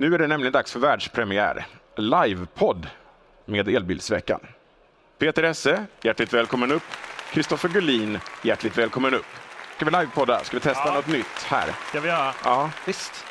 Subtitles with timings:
[0.00, 1.66] Nu är det nämligen dags för världspremiär.
[1.96, 2.86] Livepodd
[3.44, 4.40] med Elbilsveckan.
[5.18, 6.82] Peter Esse, hjärtligt välkommen upp.
[7.32, 9.26] Kristoffer Gullin, hjärtligt välkommen upp.
[9.76, 10.44] Ska vi livepodda?
[10.44, 10.94] Ska vi testa Ja.
[10.94, 11.74] något nytt här?
[11.88, 12.32] Ska vi göra?
[12.44, 12.70] Ja.
[12.86, 13.24] Visst.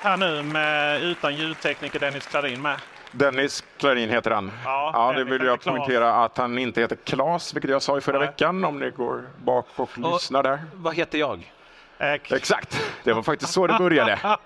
[0.00, 2.80] Här nu med, utan ljudtekniker Dennis Klarin med.
[3.12, 4.52] Dennis Klarin heter han.
[4.64, 8.00] Ja, ja det vill jag poängtera att han inte heter Klas, vilket jag sa i
[8.00, 8.26] förra Nej.
[8.26, 10.62] veckan, om ni går bak och lyssnar där.
[10.74, 11.52] Vad heter jag?
[11.98, 14.18] Eh, Exakt, det var faktiskt så det började.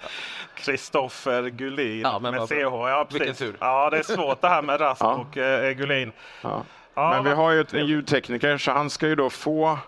[0.56, 2.54] Kristoffer Gullin Ja, men med vad CH.
[2.62, 3.38] Ja, Vilken precis.
[3.38, 3.56] tur.
[3.60, 5.14] Ja, det är svårt det här med Rasp Ja.
[5.14, 6.12] och eh, Gullin.
[6.42, 6.62] Ja.
[6.94, 9.78] Ja, Men vi har ju ett- en ljudtekniker, så han ska ju då få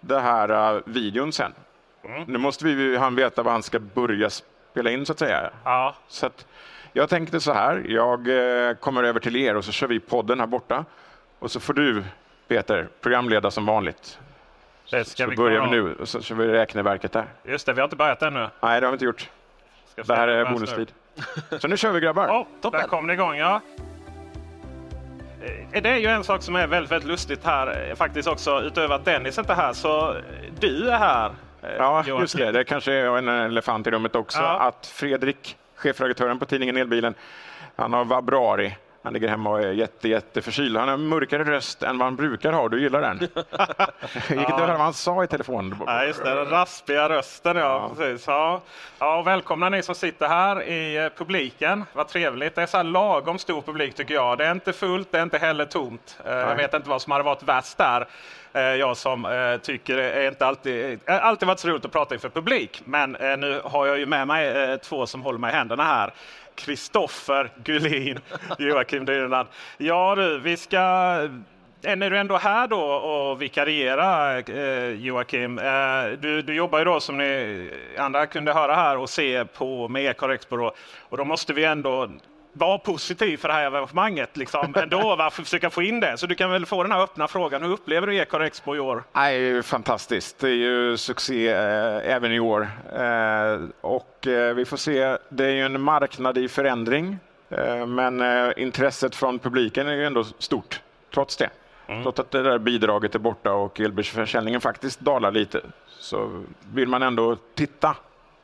[0.00, 1.52] det här uh, videon sen.
[2.04, 2.22] Mm.
[2.26, 5.50] Nu måste vi, han veta vad han ska börja spela in, så att säga.
[5.64, 6.46] Ja, Så att
[6.92, 8.28] jag tänkte så här, jag
[8.68, 10.84] eh, kommer över till er och så kör vi podden här borta.
[11.38, 12.04] Och så får du,
[12.48, 14.18] Peter, programleda som vanligt.
[14.90, 17.24] det ska Så vi börjar vi nu och så kör vi räkneverket där.
[17.44, 18.48] Just det, vi har inte börjat ännu.
[18.60, 19.30] Nej, det har vi inte gjort.
[19.92, 20.92] Ska Det här är bonustid.
[21.58, 22.26] Så nu kör vi grabbar.
[22.28, 22.80] Ja, Toppen.
[22.80, 23.60] där kom det igång ja.
[25.72, 28.62] Eh, Det är ju en sak som är väldigt, väldigt lustigt här eh, faktiskt också.
[28.62, 30.16] Utöver att Dennis inte är här så eh,
[30.60, 31.30] du är här.
[31.78, 32.20] Ja, Johan.
[32.20, 32.52] just det.
[32.52, 34.38] Det kanske är en elefant i rummet också.
[34.38, 34.58] Ja.
[34.60, 37.14] Att Fredrik, chefredaktören på tidningen Elbilen,
[37.76, 38.76] han har vabruari.
[39.04, 40.76] Han ligger hemma och är jätte, jätte förkyld.
[40.76, 42.68] Han har mörkare röst än vad han brukar ha.
[42.68, 43.18] Du gillar den?
[44.28, 45.76] Gick inte att höra vad han sa i telefon?
[45.86, 46.34] Ja, just det.
[46.34, 47.62] Den raspiga rösten, ja.
[47.62, 47.90] Ja.
[47.96, 48.26] Precis.
[48.26, 48.60] Ja.
[48.98, 51.84] Ja, välkomna ni som sitter här i eh, publiken.
[51.92, 52.54] Vad trevligt.
[52.54, 54.38] Det är så här lagom stor publik tycker jag.
[54.38, 56.18] Det är inte fullt, det är inte heller tomt.
[56.26, 58.06] Eh, Jag vet inte vad som hade varit värst där.
[58.52, 62.28] Eh, Jag som tycker det är inte alltid, alltid varit så roligt att prata inför
[62.28, 62.82] publik.
[62.84, 66.12] Men nu har jag ju med mig två som håller mig i händerna här.
[66.54, 68.18] Kristoffer Gullin,
[68.58, 69.48] Joakim Dyreland.
[69.78, 70.78] Ja du, vi ska
[71.82, 75.58] eh, är du ändå här då och vikarierar eh, Joakim?
[75.58, 79.88] Eh, du, du jobbar ju då som ni andra kunde höra här och se på
[79.88, 80.72] med Eco Expo då.
[81.08, 82.08] Och då måste vi ändå
[82.52, 85.16] vara positiv för det här evenemanget liksom ändå.
[85.18, 86.18] Varför försöka få in det?
[86.18, 87.62] Så du kan väl få den här öppna frågan.
[87.62, 89.04] Hur upplever du Eco Expo i år?
[89.12, 90.38] Det är ju fantastiskt.
[90.38, 92.70] Det är ju succé eh, även i år.
[92.92, 95.16] Eh, och eh, vi får se.
[95.28, 97.18] Det är ju en marknad i förändring.
[97.50, 100.80] Eh, men eh, intresset från publiken är ju ändå stort,
[101.14, 101.50] trots det.
[102.02, 107.02] Trots att det där bidraget är borta och elbilsförsäljningen faktiskt dalar lite så vill man
[107.02, 107.96] ändå titta,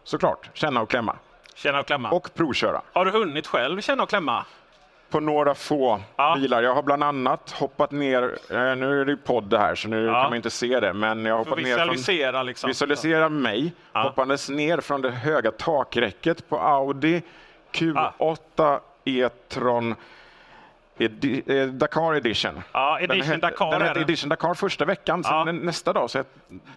[0.05, 1.17] såklart, känna och klämma.
[1.63, 2.11] Känna och klämma.
[2.11, 4.45] Och provköra Har du hunnit själv känna och klämma?
[5.11, 6.37] på några få Ja.
[6.41, 6.63] bilar.
[6.63, 10.05] Jag har bland annat hoppat ner, eh, nu är det ju podd här så nu
[10.07, 10.13] Ja.
[10.13, 12.69] kan man inte se det, men jag har hoppat ner från visualisera liksom.
[12.69, 14.03] visualisera mig Ja.
[14.03, 17.23] hoppandes ner från det höga takräcket på Audi
[17.73, 19.95] Q8 e-tron
[20.99, 22.63] Edi- eh, Dakar Edition.
[22.73, 24.01] Ja, Den Edition hette- Dakar Den är hette.
[24.01, 25.45] Edition Dakar första veckan, sen Ja.
[25.45, 26.11] den- nästa dag.
[26.11, 26.27] Så jag,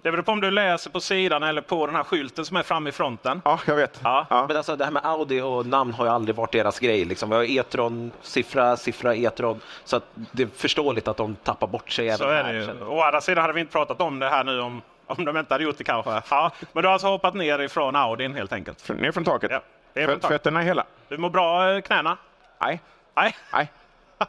[0.02, 2.64] Det beror på om du läser på sidan eller på den här skylten som är
[2.64, 3.42] framme i fronten.
[3.46, 4.00] ja, jag vet.
[4.04, 4.26] Ja.
[4.48, 7.06] Men alltså det här med Audi och namn har ju aldrig varit deras grej.
[7.06, 7.30] Liksom.
[7.30, 9.60] Vi har E-tron, siffra, siffra, E-tron.
[9.84, 12.54] Så att det är förståeligt att de tappar bort sig Så även är här.
[12.54, 12.66] det ju.
[12.66, 12.92] känner jag.
[12.92, 15.54] Å andra sidan hade vi inte pratat om det här nu om, om de inte
[15.54, 16.22] hade gjort det kanske.
[16.30, 18.90] Ja, men du har alltså hoppat ner ifrån Audin helt enkelt.
[18.90, 19.52] Ner från taket.
[19.94, 20.18] Ja.
[20.22, 20.84] Fötterna hela.
[21.08, 22.18] Du mår bra i knäna?
[22.62, 22.82] Nej,
[23.16, 23.36] Nej.
[23.54, 23.72] nej.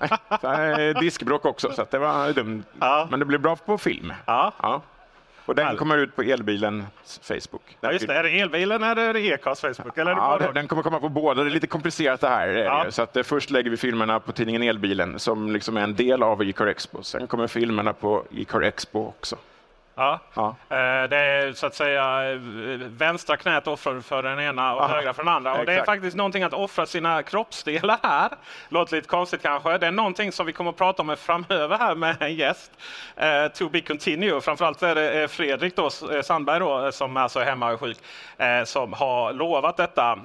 [0.43, 0.94] nej.
[0.94, 2.62] Diskbråck också, så det var dumt.
[2.81, 3.06] Ja.
[3.11, 4.12] Men det blev bra på film.
[4.27, 4.53] Ja.
[4.62, 4.83] Ja.
[5.47, 6.85] Och den kommer ut på elbilens
[7.23, 7.77] Facebook.
[7.81, 8.15] Ja, just det.
[8.15, 9.99] Är det elbilen eller är det Ecast Facebook?
[9.99, 11.43] Eller Ja, det- den kommer komma på båda.
[11.44, 12.49] Det är lite komplicerat det här.
[12.49, 12.87] är det Ja.
[12.91, 16.23] Så att, eh, först lägger vi filmerna på tidningen Elbilen som liksom är en del
[16.23, 17.03] av Ecar Expo.
[17.03, 19.37] Sen kommer filmerna på Ecar Expo också.
[20.02, 20.19] Ja.
[20.34, 20.76] Ja.
[20.76, 22.38] Eh, Det är så att säga eh,
[22.78, 24.94] vänstra knät offrar för den ena och Aha.
[24.94, 25.54] högra för den andra.
[25.54, 28.31] Och det är faktiskt någonting att offra sina kroppsdelar här.
[28.69, 29.78] Låter lite konstigt kanske.
[29.78, 32.72] Det är någonting som vi kommer att prata om framöver här med en gäst.
[33.16, 34.40] Eh, to be continue.
[34.40, 35.90] Framförallt är det Fredrik då,
[36.22, 37.99] Sandberg då, som alltså är hemma och är sjuk,
[38.69, 40.19] som har lovat detta.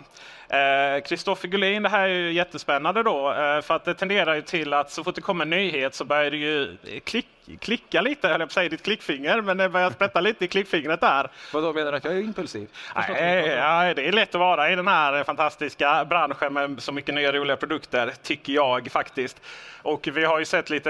[1.06, 4.74] Kristoffer Gullin, det här är ju jättespännande då, eh, för att det tenderar ju till
[4.74, 7.28] att så fort det kommer en nyhet så börjar det ju klick,
[7.60, 10.48] klicka lite, höll jag på att säga, ditt klickfinger, men det börjar sprätta lite i
[10.48, 11.30] klickfingret där.
[11.54, 12.68] Vadå, menar du att jag är impulsiv?
[12.96, 17.16] Nej, ja, det är lätt att vara i den här fantastiska branschen med så mycket
[17.16, 19.42] nya roliga produkter, tycker jag faktiskt.
[19.82, 20.90] Och vi har ju sett lite,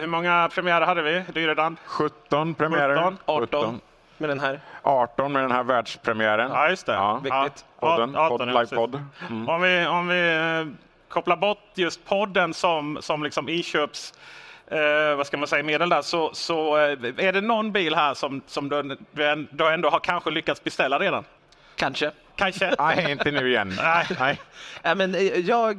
[0.00, 1.22] hur många premiärer hade vi?
[1.32, 1.76] Dyredan?
[1.84, 2.96] 17 premiärer.
[2.96, 3.80] 17, 18
[4.18, 4.60] med den här.
[4.82, 6.50] 18 med den här världspremiären.
[6.50, 6.92] Ja, just det.
[6.92, 7.14] Ja.
[7.14, 7.64] Viktigt.
[7.80, 9.02] Podden, Ja, 18, podd, livepodd.
[9.30, 9.48] Mm.
[9.48, 10.74] Om vi, om vi eh,
[11.08, 14.14] kopplar bort just podden som, som liksom inköps
[14.66, 16.82] eh, vad ska man säga, medel där så, så eh,
[17.16, 20.64] är det någon bil här som, som du, du än- du ändå har kanske lyckats
[20.64, 21.24] beställa redan?
[21.76, 22.10] Kanske.
[22.36, 22.74] Kanske?
[22.78, 23.74] Nej, inte nu igen.
[23.82, 24.06] Nej.
[24.20, 24.40] Nej.
[24.82, 25.76] Ja, men, eh, jag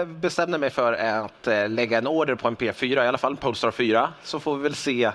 [0.00, 3.30] eh, bestämde mig för att eh, lägga en order på en P4, i alla fall
[3.32, 5.10] en Polestar 4, så får vi väl se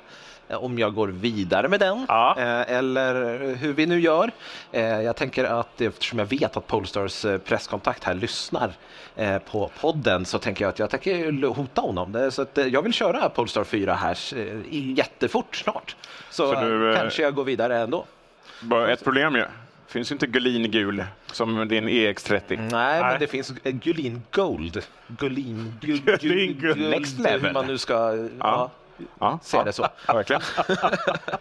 [0.50, 2.36] om jag går vidare med den Ja.
[2.38, 4.32] eh, eller hur vi nu gör.
[4.72, 8.72] Eh, Jag tänker att eftersom jag vet att Polestars eh, presskontakt här lyssnar
[9.16, 12.12] eh, på podden så tänker jag att jag tänker hota honom.
[12.12, 14.58] Det- Så eh, jag vill köra Polestar 4 här eh,
[14.98, 15.96] jättefort snart.
[16.30, 18.06] Så, Så du, eh, eh, kanske jag går vidare ändå.
[18.62, 19.46] Bara ett problem ju.
[19.88, 22.42] Finns ju inte Gullin gul som din EX30.
[22.48, 23.02] Nej, Nej.
[23.02, 24.82] men det finns eh, Gullin Gold.
[25.08, 26.78] Gullin, gu, gu, Gullin Gold.
[26.90, 27.54] Next level.
[27.54, 28.28] Man nu ska ja.
[28.40, 28.72] Ja,
[29.42, 29.64] se ja.
[29.64, 29.88] det så.
[30.08, 30.42] Ja, verkligen.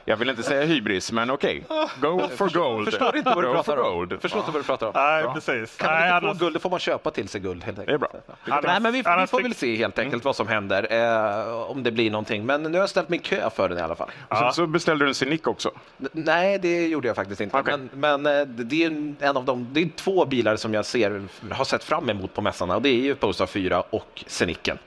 [0.04, 1.64] Jag vill inte säga hybris, men okej.
[2.00, 2.84] Go for gold.
[2.90, 4.18] Förstår inte vad du pratar om.
[4.20, 4.92] Förstår inte vad du pratar om.
[4.94, 5.76] Nej, precis.
[5.76, 7.78] Kan man Nej, inte annars- få guld, då får man köpa till sig guld helt
[7.78, 8.00] enkelt.
[8.00, 8.36] Det är bra.
[8.44, 11.52] Ja, nej, men vi, vi annars får väl se helt enkelt vad som händer, eh,
[11.70, 12.46] om det blir någonting.
[12.46, 14.10] Men nu har jag ställt mig i kö för den i alla fall.
[14.30, 15.70] Så, så beställde du en Scenic också.
[16.12, 17.58] Nej, det gjorde jag faktiskt inte.
[17.58, 17.74] Okej.
[17.92, 21.22] Men, men eh, det är en av de, det är två bilar som jag ser,
[21.50, 24.78] har sett fram emot på mässan och det är ju Polestar 4 och Sceniken.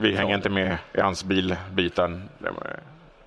[0.00, 2.28] Vi hänger inte med i hans bilbiten.
[2.38, 2.80] Det var-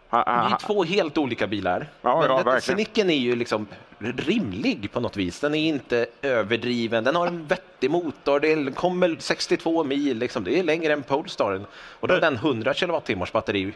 [0.10, 1.88] Ha- ha- Det ha- är två helt olika bilar.
[2.02, 2.62] Ja, ja, den-.
[2.62, 3.68] Sceniken är ju liksom
[4.00, 5.40] rimlig på något vis.
[5.40, 7.04] Den är inte överdriven.
[7.04, 8.40] Den har en vettig motor.
[8.40, 10.18] Det kommer 62 mil.
[10.18, 10.44] Liksom.
[10.44, 11.66] Det är längre än Polestaren.
[11.76, 13.74] Och då har den 100 kilowattimmars batteri.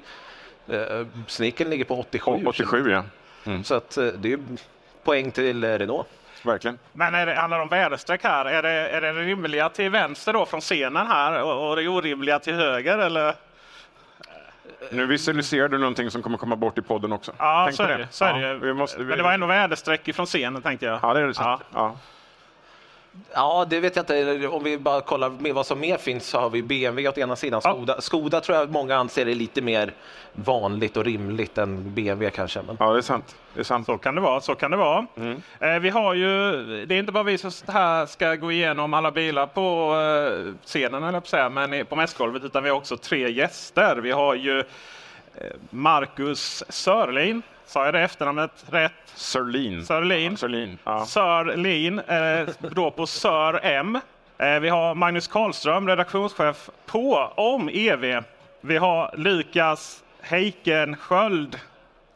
[0.73, 2.31] Uh, Sceniken ligger på 87.
[2.45, 3.03] 87, ja.
[3.63, 4.39] Så att, eh, det är
[5.03, 6.07] poäng till eh, Renault.
[6.47, 6.79] Verkligen.
[6.93, 8.45] Men är det, handlar det om väderstreck här?
[8.45, 12.39] Är det, är det rimliga till vänster då från scenen här och, och det orimliga
[12.39, 12.97] till höger?
[12.97, 13.35] Eller?
[14.91, 17.31] Nu visualiserar du någonting som kommer komma bort i podden också.
[17.37, 18.07] Ja, Tänk så är det.
[18.11, 18.47] Så är det.
[18.47, 20.99] Ja, vi måste, Men det var ändå väderstreck ifrån scenen tänkte jag.
[21.01, 21.33] Ja, det är det.
[21.33, 21.61] sant.
[21.73, 21.95] Ja.
[23.33, 24.47] Ja, det vet jag inte.
[24.47, 27.35] Om vi bara kollar med vad som mer finns så har vi BMW åt ena
[27.35, 27.61] sidan.
[27.63, 27.73] Ja.
[27.73, 29.93] Skoda, Skoda tror jag många anser är lite mer
[30.33, 32.61] vanligt och rimligt än BMW kanske.
[32.61, 32.77] Men...
[32.79, 33.35] ja, det är sant.
[33.53, 33.85] Det är sant.
[33.85, 34.41] Så kan det vara.
[34.41, 35.05] Så kan det vara.
[35.17, 35.41] Mm.
[35.59, 36.51] Eh, vi har ju,
[36.85, 41.03] det är inte bara vi som här ska gå igenom alla bilar på eh, scenen,
[41.03, 43.95] eller på, att säga, men på mässgolvet, utan vi har också tre gäster.
[43.95, 44.63] Vi har ju eh,
[45.69, 47.41] Marcus Sörlin.
[47.67, 48.91] Sa jag det efternamnet rätt?
[49.15, 49.85] Sörlin.
[49.85, 50.37] Sörlin.
[50.37, 50.77] Sörlin.
[50.83, 51.05] Ja.
[51.05, 53.99] Sörlin, eh, då på Sör M.
[54.37, 58.23] Eh, vi har Magnus Karlström, redaktionschef på Om EV.
[58.61, 61.59] Vi har Lukas Heiken Sköld.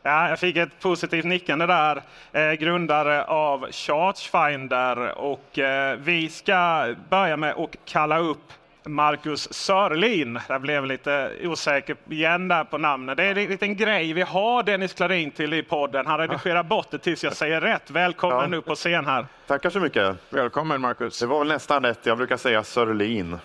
[0.03, 2.01] Ja, jag fick ett positivt nickande där.
[2.31, 5.17] Eh, grundare av Chargefinder.
[5.17, 10.39] Och eh, vi ska börja med att kalla upp Marcus Sörlin.
[10.49, 13.17] Jag blev lite osäker igen där på namnet.
[13.17, 16.05] Det är en liten grej vi har Dennis Klarin till i podden.
[16.05, 17.91] Han redigerar bort det tills jag säger rätt.
[17.91, 18.47] Välkommen Ja.
[18.47, 19.25] nu på scen här.
[19.47, 20.15] Tackar så mycket.
[20.29, 21.19] Välkommen Marcus.
[21.19, 21.99] Det var väl nästan rätt.
[22.05, 23.37] Jag brukar säga Sörlin.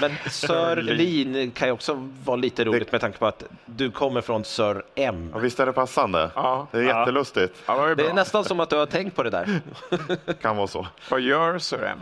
[0.00, 4.44] Men Sörlin kan ju också vara lite roligt med tanke på att du kommer från
[4.44, 5.30] Sör M.
[5.32, 6.30] Ja, visst är det passande?
[6.34, 6.66] Ja.
[6.70, 6.98] Det är Ja.
[7.00, 7.62] jättelustigt.
[7.66, 8.06] Ja, Det bra.
[8.08, 9.60] är nästan som att du har tänkt på det där.
[10.42, 10.86] Kan vara så.
[11.10, 11.98] Vad gör Sir M?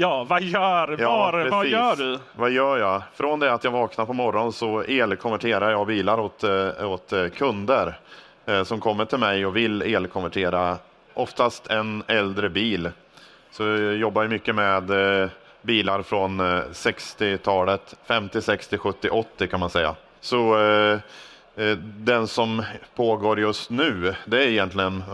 [0.00, 2.18] Ja, vad gör, Ja, var, vad gör du?
[2.36, 3.02] Vad gör jag?
[3.14, 7.28] Från det att jag vaknar på morgonen så elkonverterar jag bilar åt, eh, åt eh,
[7.28, 7.98] kunder
[8.46, 10.76] eh, som kommer till mig och vill elkonvertera
[11.14, 12.90] oftast en äldre bil.
[13.50, 14.90] Så jag jobbar mycket med
[15.62, 19.94] bilar från eh, 60-talet, 50, 60, 70, 80 kan man säga.
[20.20, 20.56] Så
[21.84, 22.62] den som
[22.96, 25.04] pågår just nu, det är egentligen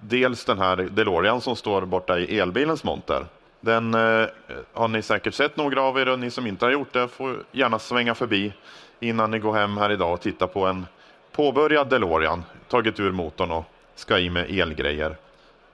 [0.00, 3.26] dels den här DeLorean som står borta i elbilens monter.
[3.64, 4.26] Den eh,
[4.72, 7.44] har ni säkert sett några av er och ni som inte har gjort det får
[7.52, 8.52] gärna svänga förbi
[9.00, 10.86] innan ni går hem här idag och titta på en
[11.32, 15.16] påbörjad DeLorean, tagit ur motorn och ska i med elgrejer.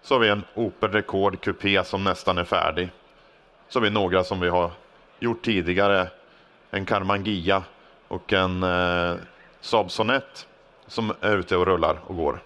[0.02, 2.90] Så har vi en Opel Rekord Coupé som nästan är färdig.
[3.68, 4.70] Så har vi några som vi har
[5.18, 6.08] gjort tidigare.
[6.70, 7.62] En Carmangia
[8.08, 9.14] och en eh,
[9.60, 10.46] Saab Sonett
[10.86, 12.40] som är ute och rullar och går.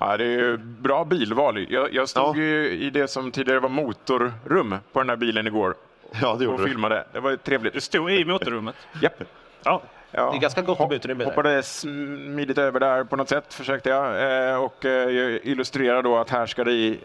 [0.00, 1.66] Ja, det är ju bra bilval.
[1.68, 2.42] Jag, jag stod Ja.
[2.42, 5.74] ju i det som tidigare var motorrum på den här bilen igår
[6.22, 7.04] Ja, det och filmade.
[7.12, 7.82] Det var ju Du trevligt.
[7.82, 8.74] stod i motorrummet.
[9.02, 9.22] Japp.
[9.62, 9.82] Ja.
[10.10, 10.30] Ja.
[10.30, 11.30] Det är ganska gott om utrymme där.
[11.30, 16.30] Hoppade smidigt över där på något sätt försökte jag eh, och eh, illustrera då att
[16.30, 16.98] här ska det i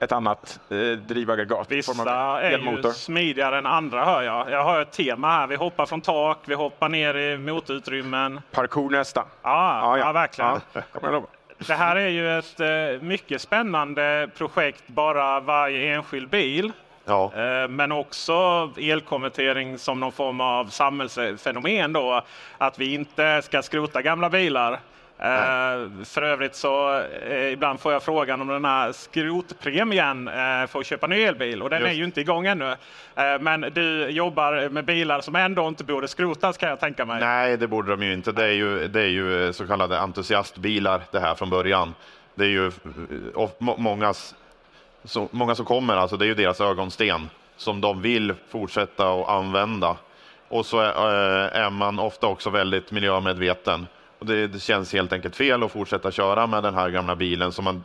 [0.00, 1.72] ett annat eh, drivaggregat.
[1.72, 2.86] i form av Vissa är elmotor.
[2.86, 4.50] ju smidigare än andra hör jag.
[4.50, 5.46] Jag har ett tema här.
[5.46, 8.40] Vi hoppar från tak, vi hoppar ner i motorutrymmen.
[8.50, 9.24] Parkour nästa.
[9.42, 10.50] Ja, ja, verkligen.
[10.72, 11.26] Ja, kommer jag lova.
[11.66, 16.72] Det här är ju ett eh, mycket spännande projekt, bara varje enskild bil.
[17.04, 22.22] Ja, Eh, Men också elkonvertering som någon form av samhällsfenomen då.
[22.58, 24.78] Att vi inte ska skrota gamla bilar.
[25.20, 30.78] Eh, för övrigt så eh, ibland får jag frågan om den här skrotpremien eh, för
[30.78, 31.92] att köpa ny elbil och den Just.
[31.92, 32.76] är ju inte igång ännu.
[33.40, 37.20] Men du jobbar med bilar som ändå inte borde skrotas kan jag tänka mig.
[37.20, 38.32] nej det borde de ju inte.
[38.32, 41.94] Det är ju, det är ju så kallade entusiastbilar det här från början.
[42.34, 42.72] Det är ju
[43.58, 44.34] mångas,
[45.04, 49.28] så, många som kommer, alltså det är ju deras ögonsten som de vill fortsätta att
[49.28, 49.96] använda.
[50.48, 50.92] Och så är,
[51.48, 53.86] är man ofta också väldigt miljömedveten.
[54.18, 57.52] Och det, det känns helt enkelt fel att fortsätta köra med den här gamla bilen
[57.52, 57.84] som man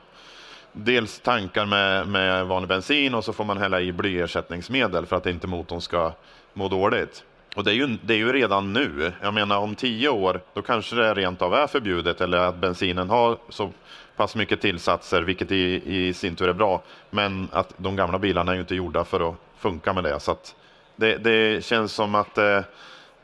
[0.72, 5.26] dels tankar med, med vanlig bensin och så får man hälla i blyersättningsmedel för att
[5.26, 6.12] inte motorn ska
[6.54, 7.24] må dåligt.
[7.56, 9.12] Och det är, ju, det är ju redan nu.
[9.22, 13.10] Jag menar om tio år, då kanske det rent av är förbjudet eller att bensinen
[13.10, 13.72] har så
[14.16, 16.82] pass mycket tillsatser, vilket i, i sin tur är bra.
[17.10, 20.20] Men att de gamla bilarna är ju inte gjorda för att funka med det.
[20.20, 20.56] Så att
[20.96, 22.62] det, det känns som att eh,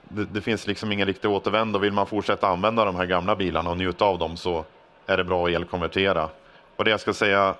[0.10, 1.80] det, det finns liksom ingen riktig återvändo.
[1.80, 4.66] Vill man fortsätta använda de här gamla bilarna och njuta av dem så
[5.06, 6.30] är det bra att elkonvertera.
[6.76, 7.56] Och det jag ska säga,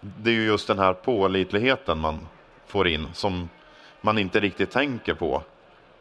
[0.00, 2.18] det är ju just den här pålitligheten man
[2.66, 3.48] får in som
[4.00, 5.42] man inte riktigt tänker på.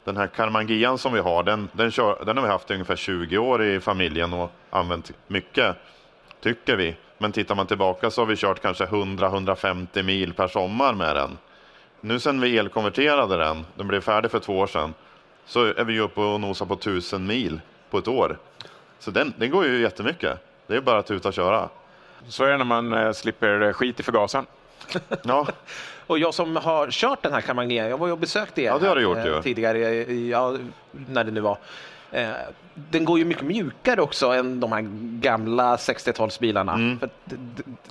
[0.03, 2.95] Den här Karmangian som vi har, den, den, kör, den har vi haft i ungefär
[2.95, 5.75] 20 år i familjen och använt mycket,
[6.43, 6.95] tycker vi.
[7.17, 11.37] Men tittar man tillbaka så har vi kört kanske 100-150 mil per sommar med den.
[12.01, 14.93] Nu sen vi elkonverterade den, den blev färdig för två år sedan,
[15.47, 18.37] så är vi ju uppe och nosar på 1000 mil på ett år.
[18.99, 20.39] Så den, den går ju jättemycket.
[20.67, 21.69] Det är bara att tuta och köra.
[22.27, 24.45] Så är det när man eh, slipper eh, skit i förgasaren.
[25.23, 25.47] Ja,
[26.07, 28.77] Och jag som har kört den här Carmagnen, jag var ju och besökte er Ja,
[28.77, 29.41] det har du här, gjort eh, ju.
[29.41, 30.57] tidigare, i- ja,
[30.91, 31.57] när det nu var.
[32.11, 32.29] Eh,
[32.91, 34.81] Den går ju mycket mjukare också än de här
[35.21, 36.73] gamla 60-talsbilarna.
[36.73, 36.99] Mm.
[36.99, 37.09] För,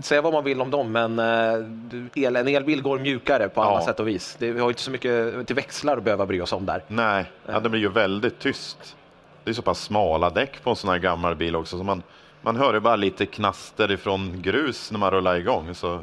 [0.02, 3.78] säga vad man vill om dem, men eh, el, en elbil går mjukare på alla
[3.80, 3.84] Ja.
[3.86, 4.36] sätt och vis.
[4.38, 6.82] Det, vi har ju inte så mycket till växlar att behöva bry oss om där.
[6.88, 8.96] nej, ja, det blir ju väldigt tyst.
[9.44, 12.02] Det är så pass smala däck på en sån här gammal bil också, så man,
[12.42, 15.74] man hör ju bara lite knaster ifrån grus när man rullar igång.
[15.74, 15.96] Så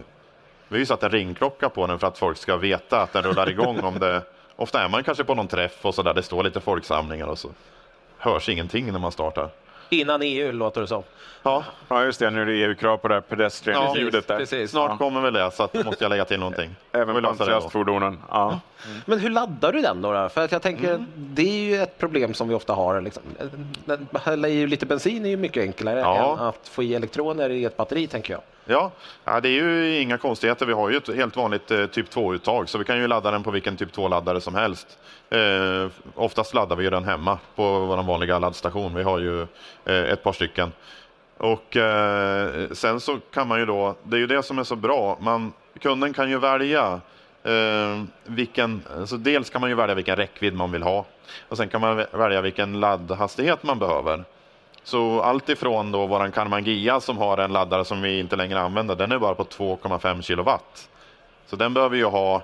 [0.67, 3.23] vi har ju satt en ringklocka på den för att folk ska veta att den
[3.23, 3.79] rullar igång.
[3.79, 4.21] om det,
[4.55, 7.39] ofta är man kanske på någon träff och så där, det står lite folksamlingar och
[7.39, 7.49] så
[8.23, 9.49] hörs ingenting när man startar.
[9.89, 11.03] Innan EU låter det som.
[11.43, 12.29] Ja, Ja, just det.
[12.29, 14.37] Nu är det EU-krav på det här pedestrian-ljudet där.
[14.37, 14.71] precis.
[14.71, 14.97] snart Ja.
[14.97, 16.75] kommer väl det, så att, måste jag lägga till någonting.
[16.91, 17.29] Även då.
[17.29, 18.19] entusiastfordonen.
[18.29, 18.59] Ja.
[19.05, 20.13] Men hur laddar du den då?
[20.13, 20.29] då?
[20.29, 21.05] För att jag tänker, Mm.
[21.15, 23.01] det är ju ett problem som vi ofta har.
[23.01, 23.23] Liksom.
[24.23, 26.33] Hälla i lite bensin är ju mycket enklare Ja.
[26.33, 28.41] än att få i elektroner i ett batteri, tänker jag.
[28.65, 28.91] Ja,
[29.25, 30.65] ja, det är ju inga konstigheter.
[30.65, 33.43] Vi har ju ett helt vanligt eh, typ 2-uttag, så vi kan ju ladda den
[33.43, 34.97] på vilken typ 2-laddare som helst.
[35.29, 38.95] Eh, oftast laddar vi ju den hemma på vår vanliga laddstation.
[38.95, 39.41] Vi har ju
[39.85, 40.71] eh, ett par stycken.
[41.37, 44.75] Och eh, sen så kan man ju då, det är ju det som är så
[44.75, 47.01] bra, man, kunden kan ju välja
[47.43, 51.05] eh, vilken, alltså dels kan man ju välja vilken räckvidd man vill ha
[51.49, 54.23] och sen kan man välja vilken laddhastighet man behöver.
[54.83, 58.95] Så allt ifrån då våran Karmangia som har en laddare som vi inte längre använder,
[58.95, 60.89] den är bara på 2,5 kilowatt.
[61.47, 62.43] Så den behöver ju ha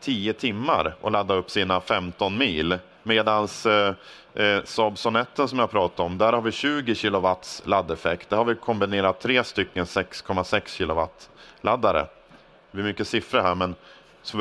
[0.00, 2.78] 10 timmar och ladda upp sina 15 mil.
[3.02, 3.94] Medans eh,
[4.34, 8.30] eh, Saab Sonetten som jag pratade om, där har vi 20 kilowatts laddeffekt.
[8.30, 11.30] Där har vi kombinerat tre stycken 6,6 kilowatt
[11.60, 12.00] laddare.
[12.00, 12.08] Det
[12.70, 13.74] blir mycket siffror här, men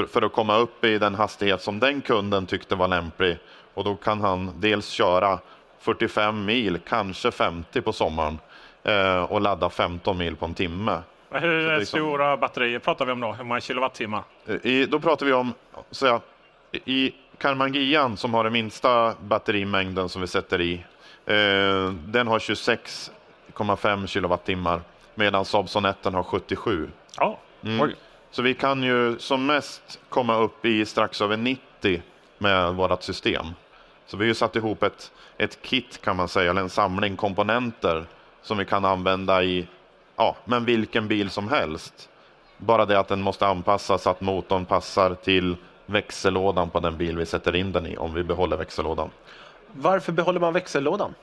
[0.10, 3.38] för att komma upp i den hastighet som den kunden tyckte var lämplig
[3.74, 5.40] och då kan han dels köra
[5.86, 8.40] 45 mil, kanske 50 på sommaren
[8.84, 11.00] eh, och ladda 15 mil på en timme.
[11.32, 13.32] Hur är som- stora batterier pratar vi om då?
[13.34, 14.24] Hur många kilowattimmar?
[14.64, 15.54] I, då pratar vi om,
[15.92, 16.22] så jag,
[16.72, 20.74] i Karmangian som har den minsta batterimängden som vi sätter i,
[21.26, 24.82] eh, den har 26,5 kilowattimmar
[25.16, 26.90] medan Saab Sonetten har 77.
[27.18, 27.92] Ja, Mm.
[28.32, 32.02] Så vi kan ju som mest komma upp i strax över 90
[32.38, 33.46] med vårt system.
[34.08, 37.16] Så vi har ju satt ihop ett, ett kit kan man säga, eller en samling
[37.16, 38.06] komponenter
[38.42, 39.68] som vi kan använda i
[40.16, 42.10] ja, men vilken bil som helst.
[42.58, 47.18] Bara det att den måste anpassas så att motorn passar till växellådan på den bil
[47.18, 49.10] vi sätter in den i, om vi behåller växellådan.
[49.72, 51.14] Varför behåller man växellådan?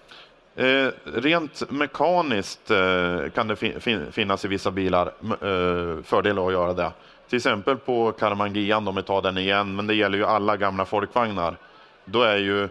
[0.56, 6.72] Eh, rent mekaniskt eh, kan det fin finnas i vissa bilar eh, fördelar att göra
[6.72, 6.92] det.
[7.28, 10.84] Till exempel på Karamangian, om vi tar den igen, men det gäller ju alla gamla
[10.84, 11.56] folkvagnar.
[12.04, 12.64] Då är ju,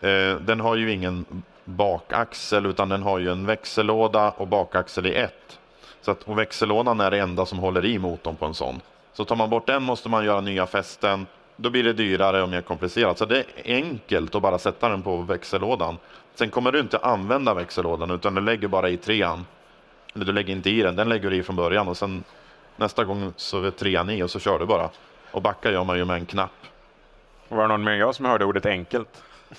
[0.00, 1.24] eh, den har ju ingen
[1.64, 5.58] bakaxel utan den har ju en växellåda och bakaxel i ett.
[6.00, 8.80] Så att, och växellådan är det enda som håller i motorn på en sån.
[9.12, 11.26] Så tar man bort den måste man göra nya fästen.
[11.56, 13.18] Då blir det dyrare och mer komplicerat.
[13.18, 15.98] Så det är enkelt att bara sätta den på växellådan.
[16.34, 19.46] Sen kommer du inte använda växellådan utan du lägger bara i trean.
[20.14, 22.24] Eller du lägger inte i den, den lägger du i från början och sen
[22.76, 24.90] nästa gång så är trean i och så kör du bara.
[25.30, 26.50] Och backa gör man ju med en knapp.
[27.48, 29.22] Var det någon mer jag som hörde ordet enkelt?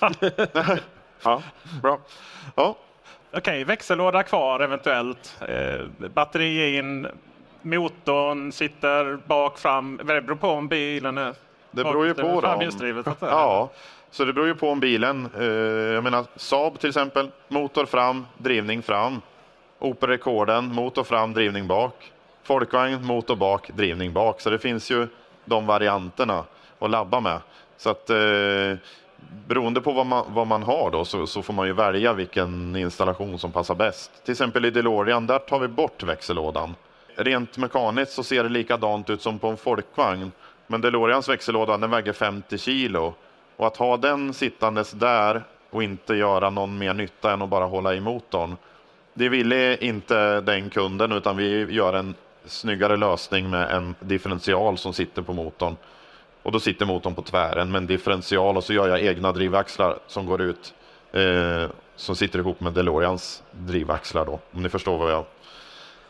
[1.22, 1.42] ja,
[1.82, 1.98] bra.
[2.54, 2.76] Ja.
[3.30, 5.42] Okej, okay, växellåda kvar eventuellt.
[5.48, 7.06] Eh, batteri in,
[7.62, 9.96] motorn sitter bak, fram.
[9.96, 11.34] Det beror på om bilen är
[11.70, 12.40] Det beror ju på.
[12.40, 13.16] Då.
[13.20, 13.70] Ja,
[14.10, 15.44] så det beror ju på om bilen, eh,
[15.94, 19.20] jag menar Saab till exempel, motor fram, drivning fram.
[19.78, 22.12] Opel Rekorden, motor fram, drivning bak.
[22.42, 24.40] Folkvagn, motor bak, drivning bak.
[24.40, 25.08] Så det finns ju
[25.44, 26.44] de varianterna
[26.78, 27.40] att labba med.
[27.78, 28.78] Så att eh,
[29.46, 32.76] beroende på vad man, vad man har då så, så, får man ju välja vilken
[32.76, 34.10] installation som passar bäst.
[34.24, 36.74] Till exempel i DeLorean, där tar vi bort växellådan.
[37.16, 40.32] Rent mekaniskt så ser det likadant ut som på en folkvagn.
[40.66, 43.14] Men DeLoreans växellåda den väger 50 kilo.
[43.56, 47.64] Och att ha den sittandes där och inte göra någon mer nytta än att bara
[47.64, 48.56] hålla i motorn.
[49.14, 54.92] Det ville inte den kunden utan vi gör en snyggare lösning med en differential som
[54.92, 55.76] sitter på motorn.
[56.42, 59.98] Och då sitter motorn på tvären med en differential och så gör jag egna drivaxlar
[60.06, 60.74] som går ut.
[61.12, 64.40] Eh, som sitter ihop med DeLoreans drivaxlar då.
[64.52, 65.24] Om ni förstår vad jag,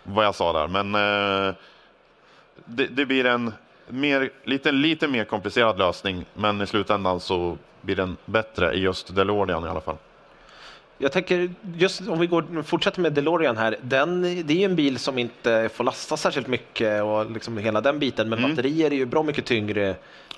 [0.03, 0.69] vad jag sa där.
[0.69, 1.55] Men eh,
[2.65, 3.53] det, det, blir en
[3.89, 6.25] mer, lite, lite mer komplicerad lösning.
[6.35, 9.97] Men i slutändan så blir den bättre i just DeLorean i alla fall.
[11.01, 14.77] Jag tänker, just om vi går, fortsätter med DeLorean här, den, det är ju en
[14.77, 18.51] bil som inte får lasta särskilt mycket och liksom hela den biten, men mm.
[18.51, 19.95] batterier är ju bra mycket tyngre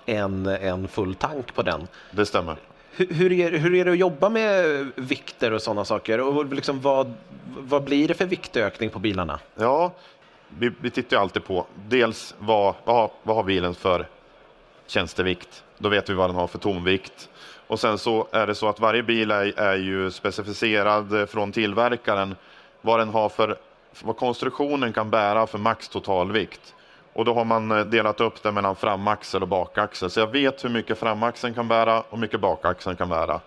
[0.06, 1.88] än en full tank på den.
[2.10, 2.56] Det stämmer.
[2.92, 6.20] Hur, hur, är, hur är det att jobba med vikter och sådana saker?
[6.20, 7.12] Och liksom vad,
[7.58, 9.40] vad blir det för viktökning på bilarna?
[9.56, 9.92] Ja,
[10.58, 14.06] vi, vi tittar ju alltid på dels vad, vad, har, vad har bilen för
[14.86, 15.64] tjänstevikt?
[15.78, 17.29] Då vet vi vad den har för tonvikt.
[17.70, 22.34] Och sen så är det så att varje bil är, är ju specificerad från tillverkaren
[22.80, 23.56] vad den har för
[24.02, 26.74] vad konstruktionen kan bära för max totalvikt.
[27.12, 30.10] Och då har man eh, delat upp det mellan framaxel och bakaxel.
[30.10, 33.40] Så jag vet hur mycket framaxeln kan bära och hur mycket bakaxeln kan bära.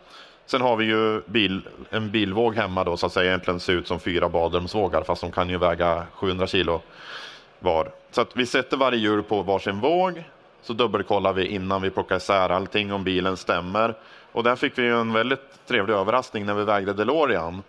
[0.45, 3.87] Sen har vi ju bil, en bilvåg hemma då så att säga egentligen ser ut
[3.87, 6.81] som fyra badrumsvågar fast de kan ju väga 700 kilo
[7.59, 7.91] var.
[8.11, 10.23] Så att vi sätter varje hjul på varsin våg
[10.63, 13.95] så dubbelkollar vi innan vi plockar isär allting om bilen stämmer.
[14.31, 17.63] Och där fick vi en väldigt trevlig överraskning när vi vägde DeLorean.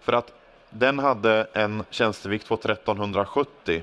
[0.00, 0.32] För att
[0.70, 3.82] den hade en tjänstevikt på 1370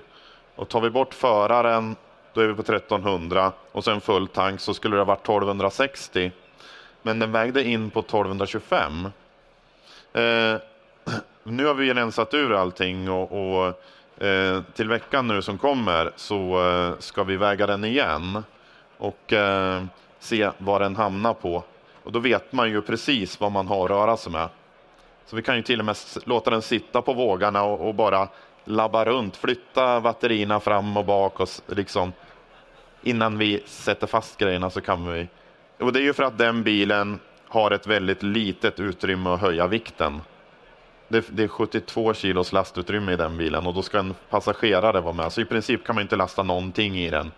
[0.56, 1.96] och tar vi bort föraren
[2.34, 6.32] då är vi på 1300 och sen full tank så skulle det ha varit 1260.
[7.02, 9.06] Men den vägde in på 1225.
[10.14, 10.22] Eh,
[11.44, 13.84] nu har vi rensat ur allting och, och
[14.18, 18.44] eh, till veckan nu som kommer så eh, ska vi väga den igen
[18.98, 19.84] och eh,
[20.20, 21.64] se vad den hamnar på.
[22.04, 24.50] Och då vet man ju precis vad man har att röra sig med.
[25.26, 28.28] Så vi kan ju till och med låta den sitta på vågarna och, och bara
[28.66, 32.14] labba runt, flytta batterierna fram och bak och liksom
[33.02, 35.28] innan vi sätter fast grejerna så kan vi.
[35.80, 39.68] Och det är ju för att den bilen har ett väldigt litet utrymme att höja
[39.68, 40.22] vikten.
[41.14, 45.14] Det, det är 72 kilos lastutrymme i den bilen och då ska en passagerare vara
[45.14, 45.32] med.
[45.32, 47.32] Så i princip kan man inte lasta någonting i den.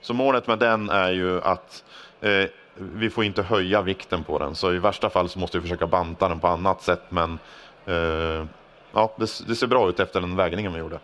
[0.00, 1.84] Så målet med den är ju att
[2.20, 4.54] eh, vi får inte höja vikten på den.
[4.54, 7.02] Så i värsta fall så måste vi försöka banta den på annat sätt.
[7.08, 7.38] Men
[7.86, 8.46] eh,
[8.92, 10.98] ja, det, det, ser bra ut efter den vägningen vi gjorde.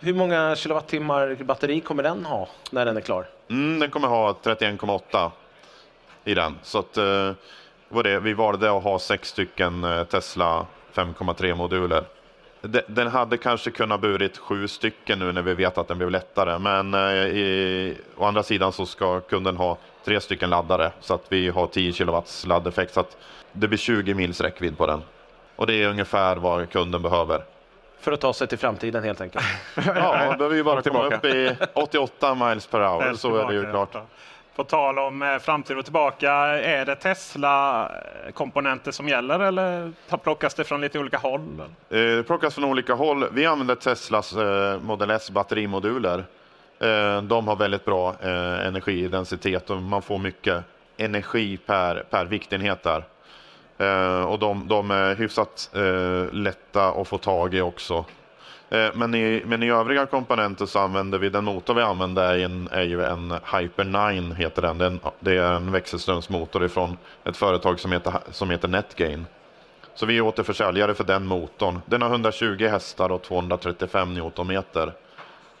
[0.00, 3.26] Hur många kilowattimmar batteri kommer den ha när den är klar?
[3.48, 5.30] Mm, den kommer ha 31,8
[6.24, 6.58] i den.
[6.62, 7.32] Så att, eh,
[7.88, 12.04] var det, vi valde att ha sex stycken eh, Tesla 5,3 moduler.
[12.86, 16.58] Den hade kanske kunnat burit sju stycken nu när vi vet att den blev lättare.
[16.58, 21.24] Men eh, i, å andra sidan så ska kunden ha tre stycken laddare så att
[21.28, 22.94] vi har 10 kW laddeffekt.
[22.94, 23.16] Så att
[23.52, 25.02] det blir 20 mils räckvidd på den.
[25.56, 27.42] Och det är ungefär vad kunden behöver.
[28.00, 29.44] För att ta sig till framtiden helt enkelt?
[29.86, 33.54] ja, man behöver ju bara komma upp i 88 miles per hour så är det
[33.54, 33.96] ju klart.
[34.56, 39.92] På tal om eh, framtid och tillbaka, är det Tesla-komponenter som gäller eller
[40.22, 41.60] plockas det från lite olika håll?
[41.60, 43.26] Eh, det plockas från olika håll.
[43.32, 46.24] Vi använder Teslas eh, Model S batterimoduler.
[47.22, 50.64] De har väldigt bra energidensitet och man får mycket
[50.96, 53.04] energi per, per viktenhet där.
[54.26, 55.70] Och de, de är hyfsat
[56.32, 58.04] lätta att få tag i också.
[58.68, 62.44] Eh, men i, men i övriga komponenter så använder vi, den motor vi använder är,
[62.44, 64.78] en, är ju en Hyper 9 heter den.
[64.78, 65.00] den.
[65.20, 69.26] Det är en växelströmsmotor ifrån ett företag som heter, som heter Netgain.
[69.94, 71.78] Så vi är återförsäljare för den motorn.
[71.86, 74.92] Den har 120 hästar och 235 Newtonmeter.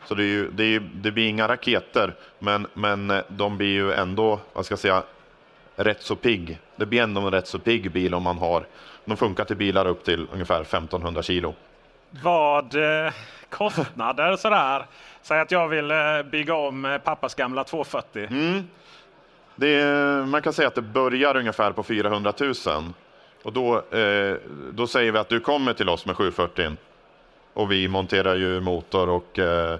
[0.04, 3.68] Så det, är ju, det, är, det blir inga raketer, men, men eh, de blir
[3.68, 5.02] ju ändå, vad ska jag säga,
[5.76, 6.58] rätt så pigg.
[6.76, 8.66] Det blir ändå en rätt så pigg bil om man har.
[9.04, 11.54] De funkar till bilar upp till ungefär 1500 kilo.
[12.10, 13.12] Vad eh,
[13.50, 14.86] kostnader sådär.
[15.22, 18.26] Säg att jag vill eh, bygga om eh, pappas gamla 240.
[18.30, 18.68] Mm.
[19.56, 19.84] Det,
[20.26, 22.54] man kan säga att det börjar ungefär på 400 000.
[23.42, 24.36] Och då, eh,
[24.72, 26.76] då säger vi att du kommer till oss med 740.
[27.52, 29.78] Och vi monterar ju motor och eh,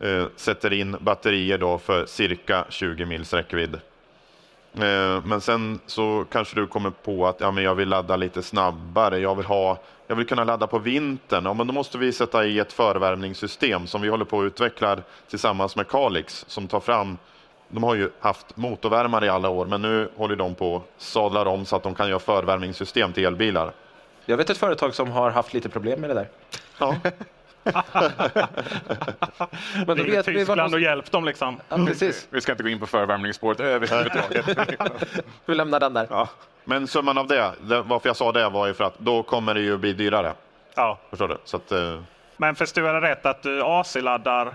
[0.00, 3.80] eh, sätter in batterier då för cirka 20 mils räckvidd.
[4.76, 8.42] Eh, men sen så kanske du kommer på att ja, men jag vill ladda lite
[8.42, 9.18] snabbare.
[9.18, 11.44] Jag vill, ha, jag vill kunna ladda på vintern.
[11.44, 14.98] Ja, men då måste vi sätta i ett förvärmningssystem som vi håller på att utveckla
[15.30, 17.18] tillsammans med Calix som tar fram
[17.68, 21.48] de har ju haft motorvärmare i alla år, men nu håller de på att sadla
[21.48, 23.72] om så att de kan göra förvärmningssystem till elbilar.
[24.26, 26.28] Jag vet ett företag som har haft lite problem med det där.
[26.78, 26.96] Ja.
[29.86, 31.60] Men då vet Tyskland vi och hjälp dem liksom.
[31.68, 32.28] Ja, precis.
[32.30, 35.24] Vi ska inte gå in på förvärmningsspåret överhuvudtaget.
[35.46, 36.06] vi lämnar den där.
[36.10, 36.28] Ja.
[36.64, 39.60] Men summan av det, varför jag sa det var ju för att då kommer det
[39.60, 40.32] ju bli dyrare.
[40.74, 40.98] Ja.
[41.10, 41.36] Förstår du?
[41.44, 42.00] Så att, eh...
[42.36, 44.54] Men förstår jag rätt att du AC-laddar?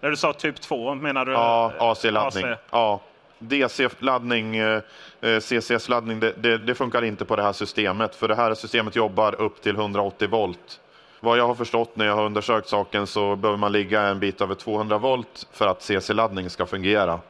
[0.00, 1.32] När du sa typ 2 menar du?
[1.32, 2.44] Ja, AC-laddning.
[2.44, 2.58] AC.
[2.70, 3.00] Ja.
[3.38, 4.82] DC-laddning, eh,
[5.20, 8.14] eh CCS-laddning, det, det, det, funkar inte på det här systemet.
[8.14, 10.80] För det här systemet jobbar upp till 180 volt.
[11.24, 14.40] Vad jag har förstått när jag har undersökt saken så behöver man ligga en bit
[14.40, 17.20] över 200 volt för att CC-laddning ska fungera.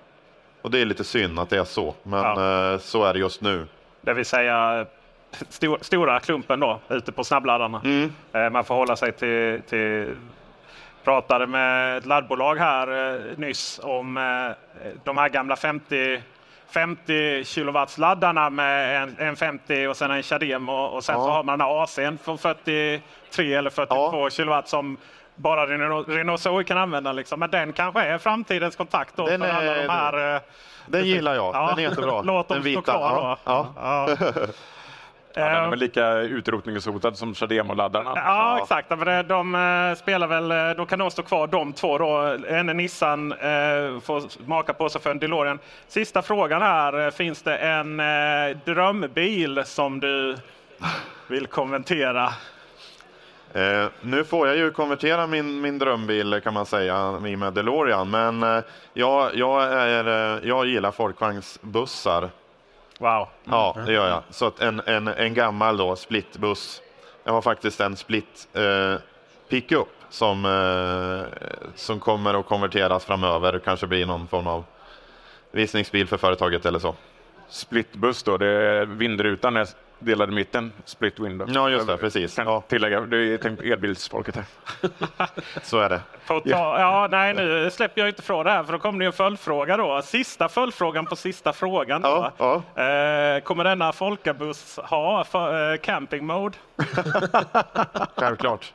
[0.63, 2.73] Och det är lite synd att det är så, men ja.
[2.73, 3.67] Eh, så är det just nu.
[4.01, 4.87] Det vill säga
[5.49, 7.81] stor, stora klumpen då ute på snabbladdarna.
[7.85, 8.13] Mm.
[8.33, 10.17] Eh, man får hålla sig till, till
[11.05, 14.15] pratade med ett laddbolag här eh, nyss om
[15.05, 16.23] de här gamla 50
[16.73, 21.25] 50 kilowatts laddarna med en, en 50 och sen en Chadem och, sen ja.
[21.25, 24.31] så har man den här AC'n för 43 eller 42 ja.
[24.31, 24.97] kilowatt som
[25.35, 27.13] bara Renault, Zoe kan använda.
[27.13, 27.41] Liksom.
[27.41, 30.35] Men den kanske är framtidens kontakt då den för är, alla de här.
[30.35, 30.41] Eh,
[30.87, 31.55] den gillar jag.
[31.55, 31.67] Ja.
[31.69, 32.23] Den är jättebra.
[32.25, 33.67] Låt dem den stå kvar då.
[35.35, 35.45] Ja.
[35.45, 38.13] Den är väl lika utrotningshotad som Chademo-laddarna.
[38.17, 38.89] Ja, ja, exakt.
[38.89, 42.37] De, de uh, spelar väl, eh, då kan de stå kvar de två då.
[42.49, 43.35] En Nissan
[44.03, 45.59] får smaka på sig för en DeLorean.
[45.89, 47.11] Sista frågan här.
[47.11, 48.03] Finns det en
[48.65, 50.37] drömbil som du
[51.29, 52.33] vill kommentera?
[53.55, 58.11] Eh, nu får jag ju konvertera min, min drömbil kan man säga i med DeLorean,
[58.11, 62.31] men eh, jag, jag, är, jag gillar folkvagnsbussar.
[63.03, 63.29] Wow.
[63.45, 64.23] Ja, det gör jag.
[64.31, 66.83] Så att en, en, en gammal då, splitbuss.
[67.25, 68.95] Jag har faktiskt en split eh,
[69.49, 73.53] pickup som, eh, som kommer att konverteras framöver.
[73.53, 74.65] Det kanske blir någon form av
[75.51, 76.95] visningsbil för företaget eller så.
[77.49, 79.69] Splitbuss då, det är vindrutan är
[80.05, 81.49] delad i mitten, split window.
[81.51, 82.37] Ja, just det, precis.
[82.37, 82.63] Kan ja.
[82.69, 84.45] tillägga, det är tänkt elbilsfolket här.
[85.63, 86.01] Så är det.
[86.27, 89.13] Ta, ja, nej, nu släpper jag inte från det här för då kommer det en
[89.13, 90.03] följdfråga då.
[90.03, 92.03] Sista följdfrågan på sista frågan.
[92.03, 92.33] Då.
[92.39, 92.83] Ja, ja.
[92.83, 96.59] Eh, kommer denna folkabuss ha för, eh, camping mode?
[98.17, 98.73] Självklart.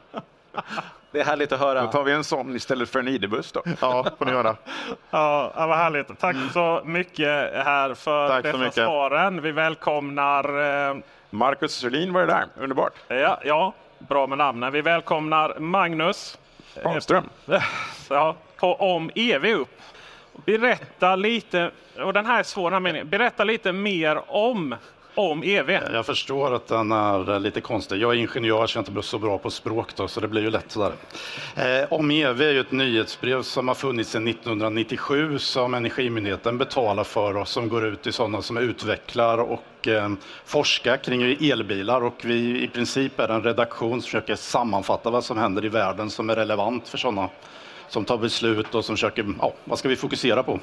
[1.12, 1.82] Det är härligt att höra.
[1.82, 3.62] Då tar vi en sån istället för en ID-buss då.
[3.82, 4.56] Ja, får ni göra.
[5.10, 6.20] Ja, vad härligt.
[6.20, 9.42] Tack så mycket här för Tack dessa svaren.
[9.42, 10.44] Vi välkomnar
[10.90, 10.96] eh...
[11.30, 12.46] Marcus Sörlin var det där.
[12.58, 12.94] Underbart.
[13.08, 14.74] Ja, ja, bra med namnen.
[14.74, 16.38] Vi välkomnar Magnus
[16.84, 17.30] Holmström.
[18.10, 19.82] Ja, på Om EV upp.
[20.46, 23.10] Berätta lite, och den här är svår, meningen.
[23.10, 24.76] berätta lite mer om
[25.18, 25.70] om EV.
[25.70, 27.98] Jag förstår att den är eh, lite konstig.
[27.98, 30.42] Jag är ingenjör så jag är inte så bra på språk då, så det blir
[30.42, 30.92] ju lätt sådär.
[31.56, 37.04] Eh, om EV är ju ett nyhetsbrev som har funnits sedan 1997 som Energimyndigheten betalar
[37.04, 40.10] för och som går ut till sådana som utvecklar och eh,
[40.46, 45.38] forskar kring elbilar och vi i princip är en redaktion som försöker sammanfatta vad som
[45.38, 47.30] händer i världen som är relevant för sådana
[47.90, 50.60] som tar beslut och som försöker, ja, vad ska vi fokusera på?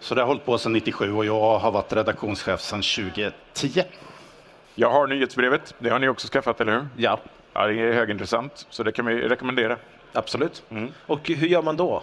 [0.00, 3.82] Så det har hållit på sedan 97 och jag har varit redaktionschef sedan 2010.
[4.74, 5.74] Jag har nyhetsbrevet.
[5.78, 6.88] Det har ni också skaffat, eller hur?
[6.96, 7.20] Ja.
[7.52, 9.76] ja det är högintressant, så det kan vi rekommendera.
[10.12, 10.62] Absolut.
[10.70, 10.92] Mm.
[11.06, 12.02] Och hur gör man då?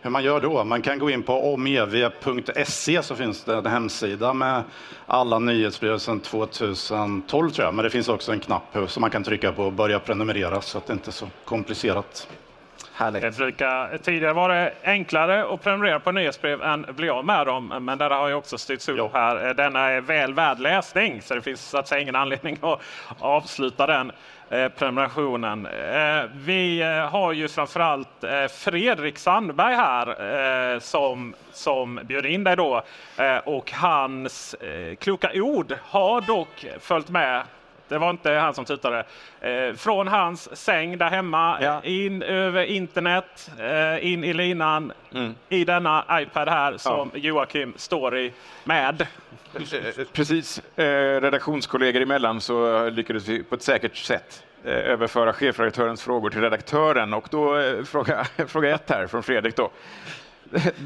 [0.00, 0.64] hur man gör då?
[0.64, 4.62] Man kan gå in på omev.se så finns det en hemsida med
[5.06, 7.74] alla nyhetsbrev sedan 2012 tror jag.
[7.74, 10.78] Men det finns också en knapp som man kan trycka på och börja prenumerera så
[10.78, 12.28] att det inte är så komplicerat.
[12.94, 13.38] Härligt.
[13.38, 17.68] Lika, tidigare var det enklare att prenumerera på nyhetsbrev än bli av med dem.
[17.80, 19.54] Men det har ju också styrts upp här.
[19.54, 22.80] Denna är väl värd läsning så det finns så att säga ingen anledning att
[23.18, 24.12] avsluta den
[24.50, 25.66] eh, prenumerationen.
[25.66, 32.44] Eh, vi eh, har ju framförallt eh, Fredrik Sandberg här eh, som, som bjöd in
[32.44, 32.82] dig då.
[33.16, 37.42] Eh, och hans eh, kloka ord har dock följt med
[37.88, 39.04] det var inte han som tutade.
[39.40, 41.80] Eh, från hans säng där hemma, ja.
[41.82, 45.34] in över internet, eh, in i linan, mm.
[45.48, 47.20] i denna iPad här som ja.
[47.20, 48.32] Joakim står i
[48.64, 49.06] med.
[49.54, 50.62] Eh, precis.
[50.76, 56.40] Eh, redaktionskollegor emellan så lyckades vi på ett säkert sätt eh, överföra chefredaktörens frågor till
[56.40, 57.14] redaktören.
[57.14, 59.56] Och då eh, fråga, fråga ett här från Fredrik.
[59.56, 59.70] Då.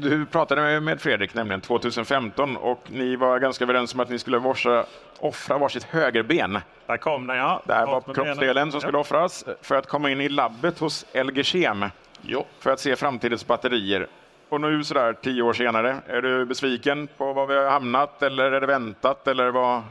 [0.01, 4.37] Du pratade med Fredrik nämligen 2015 och ni var ganska överens om att ni skulle
[4.37, 4.85] varsa,
[5.19, 6.59] offra varsitt högerben.
[6.85, 7.61] Där kom den ja.
[7.65, 9.01] Det här var kroppsdelen som skulle ja.
[9.01, 11.85] offras för att komma in i labbet hos LG Chem
[12.21, 12.45] jo.
[12.59, 14.07] för att se framtidens batterier.
[14.49, 18.51] Och nu sådär tio år senare, är du besviken på var vi har hamnat eller
[18.51, 19.81] är det väntat eller vad?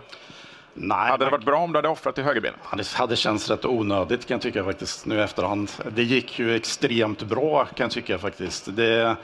[0.75, 2.55] Nej, hade det varit bra om du hade offrat till högerben?
[2.77, 5.71] Det hade känts rätt onödigt kan jag tycka faktiskt nu i efterhand.
[5.89, 8.77] Det gick ju extremt bra kan jag tycka faktiskt.
[8.77, 9.17] Det,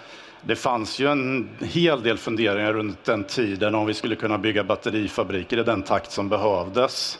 [0.42, 4.64] det fanns ju en hel del funderingar runt den tiden om vi skulle kunna bygga
[4.64, 7.18] batterifabriker i den takt som behövdes.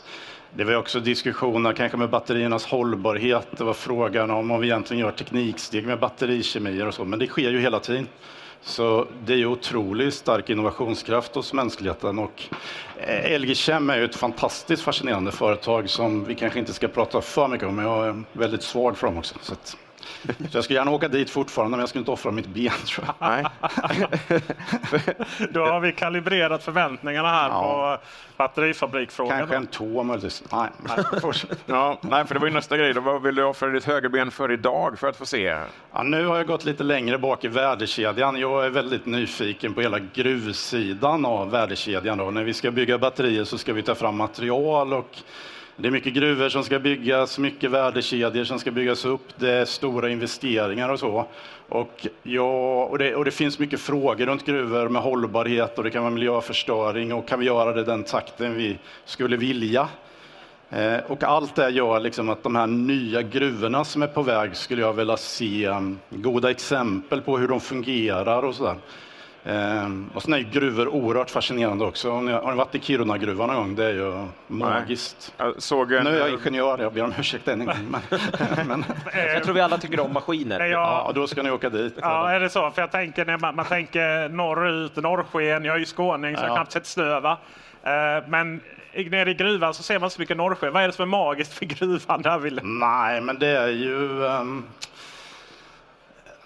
[0.53, 3.47] Det var också diskussioner kanske med batteriernas hållbarhet.
[3.57, 7.27] Det var frågan om om vi egentligen gör tekniksteg med batterikemier och så, men det
[7.27, 8.07] sker ju hela tiden.
[8.61, 12.43] Så det är ju otroligt stark innovationskraft hos mänskligheten och
[12.97, 17.21] eh, LG Chem är ju ett fantastiskt fascinerande företag som vi kanske inte ska prata
[17.21, 19.35] för mycket om, men jag är väldigt svag för dem också.
[20.51, 23.07] Så jag skulle gärna åka dit fortfarande, men jag skulle inte offra mitt ben tror
[23.07, 23.29] jag.
[23.29, 23.45] Nej.
[25.49, 27.61] Då har vi kalibrerat förväntningarna här ja.
[27.61, 28.05] på
[28.37, 29.37] batterifabrikfrågan.
[29.37, 30.43] Kanske en tå möjligtvis.
[30.51, 30.69] Nej.
[31.65, 32.93] ja, nej, för det var ju nästa grej.
[32.93, 33.01] Då.
[33.01, 35.57] Vad vill du offra ditt högerben för idag för att få se?
[35.93, 38.37] Ja, nu har jag gått lite längre bak i värdekedjan.
[38.37, 42.17] Jag är väldigt nyfiken på hela gruvsidan av värdekedjan.
[42.17, 42.31] Då.
[42.31, 45.17] När vi ska bygga batterier så ska vi ta fram material och
[45.81, 49.65] det är mycket gruvor som ska byggas, mycket värdekedjor som ska byggas upp, det är
[49.65, 51.25] stora investeringar och så.
[51.69, 55.89] Och, ja, och, det, och det finns mycket frågor runt gruvor med hållbarhet och det
[55.89, 59.87] kan vara miljöförstöring och kan vi göra det i den takten vi skulle vilja?
[60.69, 64.55] Eh, och allt det gör liksom att de här nya gruvorna som är på väg
[64.55, 68.75] skulle jag vilja se mm, goda exempel på hur de fungerar och sådär.
[69.45, 72.11] Ehm, och sen är ju gruvor oerhört fascinerande också.
[72.11, 73.75] Har ni, har ni varit i Kiruna-gruvan någon gång?
[73.75, 75.33] Det är ju magiskt.
[75.37, 77.75] Jag såg en, nu är jag ingenjör, jag ber om ursäkt än en gång.
[77.89, 78.01] Men,
[78.67, 80.59] men, jag tror vi alla tycker om maskiner.
[80.59, 81.93] Ja, ja då ska ni åka dit.
[82.01, 82.71] Ja, är det så?
[82.71, 85.65] För jag tänker när man, man tänker norrut, norrsken.
[85.65, 87.19] Jag är ju skåning så jag har knappt sett snö.
[87.19, 87.37] Va?
[87.83, 88.61] Ehm, men
[88.93, 90.73] nere i gruvan så ser man så mycket norrsken.
[90.73, 92.21] Vad är det som är magiskt för gruvan?
[92.21, 92.59] Där vill...
[92.63, 94.23] Nej, men det är ju...
[94.23, 94.63] Um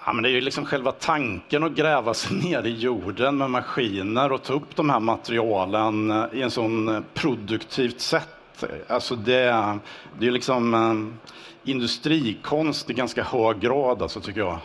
[0.05, 3.49] Ja, men det är ju liksom själva tanken att gräva sig ner i jorden med
[3.49, 8.63] maskiner och ta upp de här materialen eh, i en sån eh, produktivt sätt.
[8.87, 9.77] Alltså det,
[10.19, 14.57] det är liksom eh, industrikonst i ganska hög grad, alltså, tycker jag.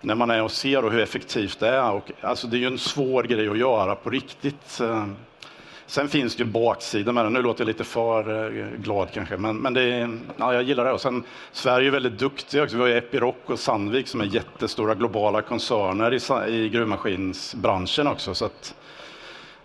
[0.00, 1.90] När man är och ser hur effektivt det är.
[1.90, 4.80] Och, alltså, det är ju en svår grej att göra på riktigt.
[5.92, 7.30] Sen finns det ju baksidan med det.
[7.30, 10.84] Nu låter jag lite för eh, glad kanske, men, men det är, ja, jag gillar
[10.84, 10.92] det.
[10.92, 12.76] Och sen, Sverige är väldigt duktiga också.
[12.76, 16.14] Vi har ju Epiroc och Sandvik som är jättestora globala koncerner
[16.48, 18.34] i, i gruvmaskinsbranschen också.
[18.34, 18.74] Så att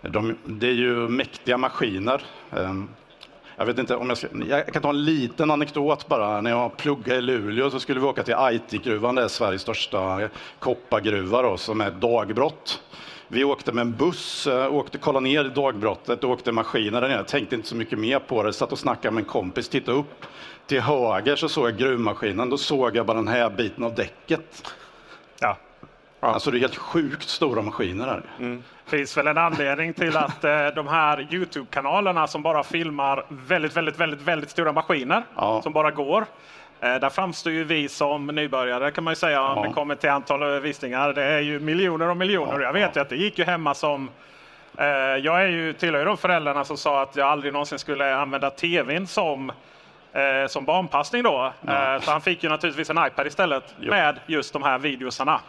[0.00, 2.22] de, det är ju mäktiga maskiner.
[2.56, 2.88] Ehm,
[3.56, 6.40] jag vet inte om jag ska, jag kan ta en liten anekdot bara.
[6.40, 10.28] När jag pluggade i Luleå så skulle vi åka till Aitikgruvan, det är Sveriges största
[10.58, 12.80] koppargruva då, som är dagbrott.
[13.30, 17.24] Vi åkte med en buss, eh, åkte, kollade ner dagbrottet åkte maskiner där nere.
[17.24, 18.52] Tänkte inte så mycket mer på det.
[18.52, 20.24] Satt och snackade med en kompis, tittade upp.
[20.66, 22.50] Till höger så såg jag gruvmaskinen.
[22.50, 24.72] Då såg jag bara den här biten av däcket.
[25.40, 25.56] Ja.
[26.20, 28.22] Alltså det är helt sjukt stora maskiner här.
[28.38, 28.62] Mm.
[28.84, 33.76] Det finns väl en anledning till att eh, de här Youtube-kanalerna som bara filmar väldigt,
[33.76, 35.62] väldigt, väldigt, väldigt stora maskiner ja.
[35.62, 36.26] som bara går.
[36.80, 39.54] Eh, där framstår ju vi som nybörjare kan man ju säga ja.
[39.54, 41.12] om det kommer till antal visningar.
[41.12, 42.60] Det är ju miljoner och miljoner.
[42.60, 44.10] Ja, jag vet ju att det gick ju hemma som
[44.78, 48.16] eh, jag är ju, tillhör ju de föräldrarna som sa att jag aldrig någonsin skulle
[48.16, 49.52] använda tvn som,
[50.12, 51.52] eh, som barnpassning då.
[51.60, 52.00] Ja.
[52.00, 53.90] så han fick ju naturligtvis en iPad istället jo.
[53.90, 55.40] med just de här videosarna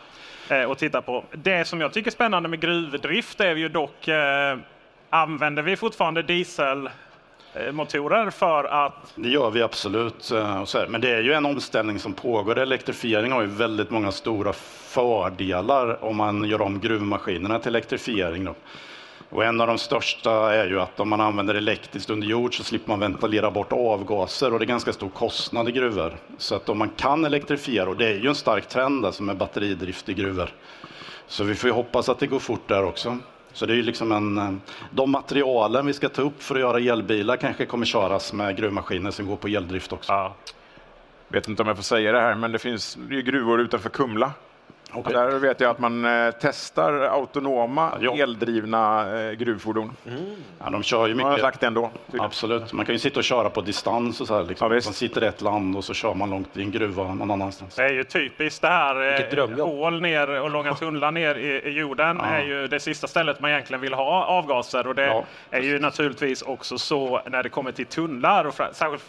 [0.71, 1.23] att titta på.
[1.31, 4.09] Det som jag tycker är spännande med gruvdrift är ju dock,
[5.09, 6.89] använder vi fortfarande diesel
[7.53, 9.13] Eh, motorer för att...
[9.15, 10.31] Det gör vi absolut.
[10.31, 12.57] Eh, Men det är ju en omställning som pågår.
[12.57, 18.45] Elektrifiering har ju väldigt många stora fördelar om man gör om gruvmaskinerna till elektrifiering.
[18.45, 18.55] Då.
[19.29, 22.63] Och en av de största är ju att om man använder elektriskt under jord så
[22.63, 26.17] slipper man ventilera bort avgaser och det är ganska stor kostnad i gruvor.
[26.37, 29.37] Så att om man kan elektrifiera, och det är ju en stark trend alltså med
[29.37, 30.49] batteridrift i gruvor.
[31.27, 33.17] Så vi får ju hoppas att det går fort där också.
[33.53, 34.51] Så det är liksom en, eh,
[34.91, 39.11] de materialen vi ska ta upp för att göra elbilar kanske kommer köras med gruvmaskiner
[39.11, 40.11] som går på eldrift också.
[40.11, 40.35] Ja.
[41.27, 43.89] vet inte om jag får säga det här, men det finns det är gruvor utanför
[43.89, 44.31] Kumla.
[44.93, 45.13] Okej.
[45.13, 48.15] Där vet jag att man eh, testar autonoma Ja.
[48.17, 49.91] eldrivna eh, gruvfordon.
[50.59, 51.43] Ja, de kör ju Man har mycket.
[51.45, 51.91] sagt ändå.
[52.19, 52.73] Absolut.
[52.73, 54.43] Man kan ju sitta och köra på distans och så här.
[54.43, 54.67] Liksom.
[54.67, 57.31] Ja, man sitter i ett land och så kör man långt i en gruva någon
[57.31, 57.75] annanstans.
[57.75, 61.69] Det är ju typiskt det här eh, hål ner och långa tunnlar ner i, i
[61.69, 62.25] jorden Ja.
[62.29, 64.87] är ju det sista stället man egentligen vill ha avgaser.
[64.87, 68.45] Och det Ja, är ju naturligtvis också så när det kommer till tunnlar.
[68.45, 68.53] Och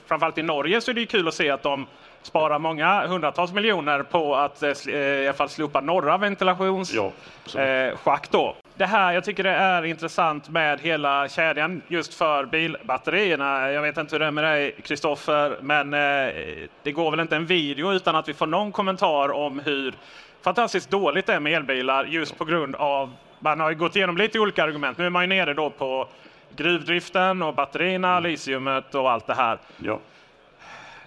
[0.06, 1.86] framförallt i Norge så är det ju kul att se att de
[2.22, 8.28] sparar många hundratals miljoner på att eh, eh, i alla fall slopa norra ventilationsschakt.
[8.32, 8.54] Ja, eh.
[8.76, 13.72] Det här, jag tycker det är intressant med hela kedjan just för bilbatterierna.
[13.72, 16.34] Jag vet inte hur det är med dig Kristoffer, men eh,
[16.82, 19.94] det går väl inte en video utan att vi får någon kommentar om hur
[20.42, 24.16] fantastiskt dåligt det är med elbilar just på grund av, man har ju gått igenom
[24.16, 24.98] lite olika argument.
[24.98, 26.08] Nu är man ju nere då på
[26.56, 29.58] gruvdriften och batterierna, litiumet och allt det här.
[29.76, 29.98] Ja.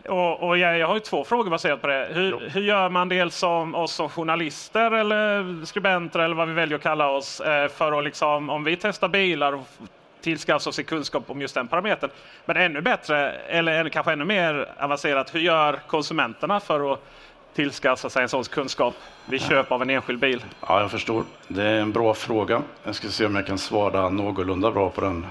[0.09, 2.07] Och, och jag, jag har ju två frågor baserat på det.
[2.11, 6.75] Hur, hur gör man dels som oss som journalister eller skribenter eller vad vi väljer
[6.77, 9.67] att kalla oss eh, för att liksom, om vi testar bilar och
[10.21, 12.09] tillskaffar oss kunskap om just den parametern.
[12.45, 16.99] Men ännu bättre, eller kanske ännu mer avancerat, hur gör konsumenterna för att
[17.53, 18.93] tillskaffa sig en sån kunskap
[19.25, 20.45] vid köp av en enskild bil?
[20.67, 21.23] ja, jag förstår.
[21.47, 22.61] Det är en bra fråga.
[22.83, 25.27] Jag ska se om jag kan svara någorlunda bra på den.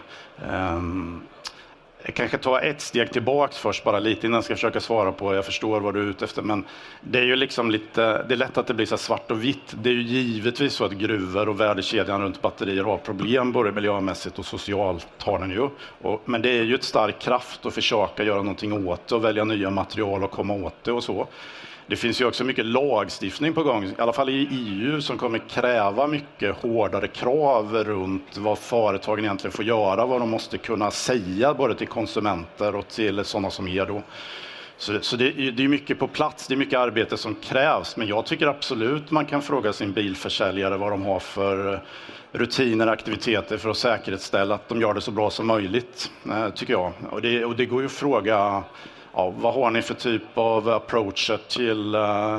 [0.51, 1.23] Ehm,
[2.05, 5.35] jag kanske ta ett steg tillbaks först, bara lite innan jag ska försöka svara på.
[5.35, 6.65] Jag förstår vad du är ute efter, men
[7.01, 8.25] det är ju liksom lite.
[8.29, 9.75] Det är lätt att det blir så svart och vitt.
[9.83, 14.39] Det är ju givetvis så att gruvor och värdekedjan runt batterier har problem, både miljömässigt
[14.39, 15.69] och socialt har den ju.
[16.03, 19.25] Och, men det är ju ett stark kraft att försöka göra någonting åt det och
[19.25, 21.29] välja nya material och komma åt det och så.
[21.87, 25.39] Det finns ju också mycket lagstiftning på gång, i alla fall i EU, som kommer
[25.49, 31.55] kräva mycket hårdare krav runt vad företagen egentligen får göra, vad de måste kunna säga
[31.55, 34.03] både till konsumenter och till sådana som er då.
[34.77, 37.97] Så, så det, är- det är mycket på plats, det är mycket arbete som krävs,
[37.97, 41.79] men jag tycker absolut man kan fråga sin bilförsäljare vad de har för eh,
[42.33, 46.49] rutiner och aktiviteter för att säkerställa att de gör det så bra som möjligt, eh,
[46.49, 46.93] tycker jag.
[47.11, 48.63] Och det, och det går ju att fråga
[49.15, 52.35] ja, vad har ni för typ av approacher till eh,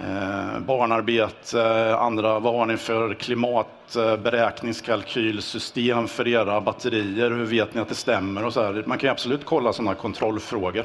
[0.00, 7.88] eh, barnarbete, andra, vad har ni för klimatberäkningskalkylsystem för era batterier, hur vet ni att
[7.88, 8.84] det stämmer och så här.
[8.86, 10.84] Man kan ju absolut kolla sådana kontrollfrågor.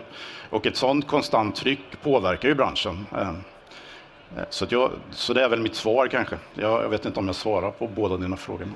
[0.50, 3.06] Och ett sådant konstant tryck påverkar ju branschen.
[3.12, 3.34] Eh, eh,
[4.50, 6.36] Så, jag, så det är väl mitt svar kanske.
[6.54, 8.68] Jag, jag vet inte om jag svarar på båda dina frågor.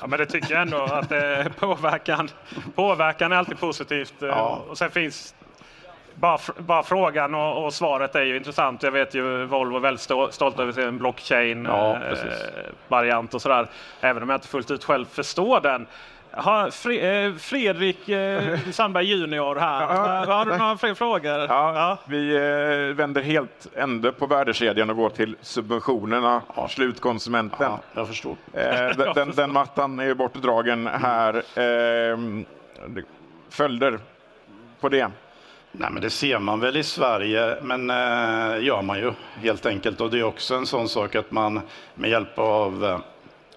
[0.00, 2.28] Ja, men det tycker jag ändå att eh, påverkan,
[2.74, 4.22] påverkan är alltid positivt.
[4.22, 4.62] eh, Ja.
[4.68, 5.34] Och sen finns
[6.14, 8.82] bara, bara frågan och, och svaret är ju intressant.
[8.82, 12.00] Jag vet ju Volvo är väldigt stå, stolt över sin Ja, blockchain-variant
[13.30, 13.34] precis.
[13.34, 13.66] och sådär.
[14.00, 15.86] Även om jag inte fullt ut själv förstår den.
[16.32, 19.82] Har Fre, eh, Fredrik eh, Sandberg junior här.
[19.82, 20.34] Ja.
[20.34, 21.38] Har du några fler frågor?
[21.48, 27.66] Ja, Vi eh, vänder helt ände på värdekedjan och går till subventionerna, slutkonsumenten.
[27.70, 28.36] Ja, jag förstår.
[28.52, 28.62] Eh,
[28.96, 31.42] den, den, den mattan är bortdragen här.
[31.58, 32.44] Ehm,
[33.50, 33.98] följder
[34.80, 35.10] på det.
[35.72, 40.00] Nej, men det ser man väl i Sverige, men eh, gör man ju helt enkelt.
[40.00, 41.60] Och det är också en sån sak att man
[41.94, 42.84] med hjälp av...
[42.84, 42.98] Eh,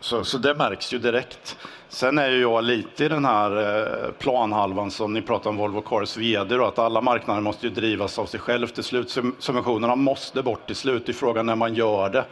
[0.03, 1.57] så, så det märks ju direkt.
[1.89, 3.57] Sen är ju jag lite i den här
[4.05, 7.73] eh, planhalvan som ni pratar om Volvo Cars VD, då, att alla marknader måste ju
[7.73, 9.09] drivas av sig själv till slut.
[9.09, 12.25] Sub- Subventionerna måste bort till slut i frågan när man gör det.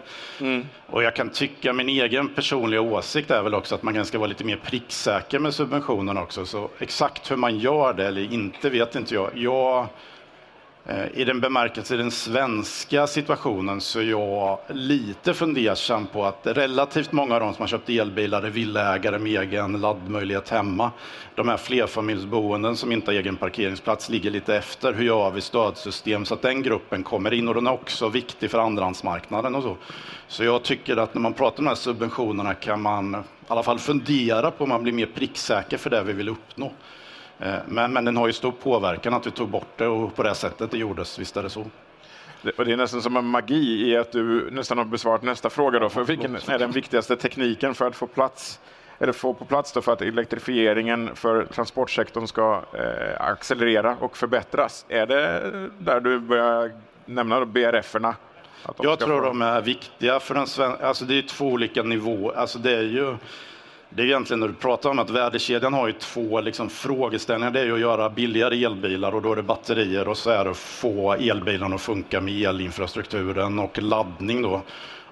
[0.88, 4.28] Och jag kan tycka, min egen personliga åsikt är väl också att man ska vara
[4.30, 6.46] lite mer pricksäker med subventionerna också.
[6.46, 9.30] Så exakt hur man gör det eller inte vet inte jag.
[9.36, 9.88] Jag
[10.86, 16.40] Eh, i den bemärkelse i den svenska situationen så är jag lite fundersam på att
[16.44, 20.92] relativt många av de som har köpt elbilar är villaägare med egen laddmöjlighet hemma.
[21.36, 24.94] De här flerfamiljsboenden som inte har egen parkeringsplats ligger lite efter.
[24.94, 27.48] Hur gör vi stödsystem så att den gruppen kommer in?
[27.48, 29.78] Och den är också viktig för andrahandsmarknaden och så.
[30.28, 33.18] Så jag tycker att när man pratar om de här subventionerna kan man i
[33.48, 36.72] alla fall fundera på om man blir mer pricksäker för det vi vill uppnå.
[37.42, 40.24] Eh, Men, men den har ju stor påverkan att vi tog bort det och på
[40.24, 41.66] det sättet det gjordes, visst är det så.
[42.42, 45.50] Det, och det är nästan som en magi i att du nästan har besvarat nästa
[45.50, 45.80] fråga.
[45.80, 48.60] Då, för vilken är den viktigaste tekniken för att få plats
[49.00, 54.86] eller få på plats för att elektrifieringen för transportsektorn ska eh, accelerera och förbättras?
[54.90, 56.72] Är det där du börjar
[57.06, 58.16] nämna BRF-erna?
[58.82, 59.26] Jag tror få...
[59.26, 60.88] de är viktiga för den svenska...
[60.88, 62.38] Alltså det är två olika nivåer.
[62.38, 63.16] Alltså det är ju...
[63.96, 67.52] Det är egentligen när du pratar om att värdekedjan har ju två liksom frågeställningar.
[67.52, 70.44] Det är ju att göra billigare elbilar och då är det batterier och så är
[70.44, 74.62] det att få elbilarna att funka med elinfrastrukturen och laddning då.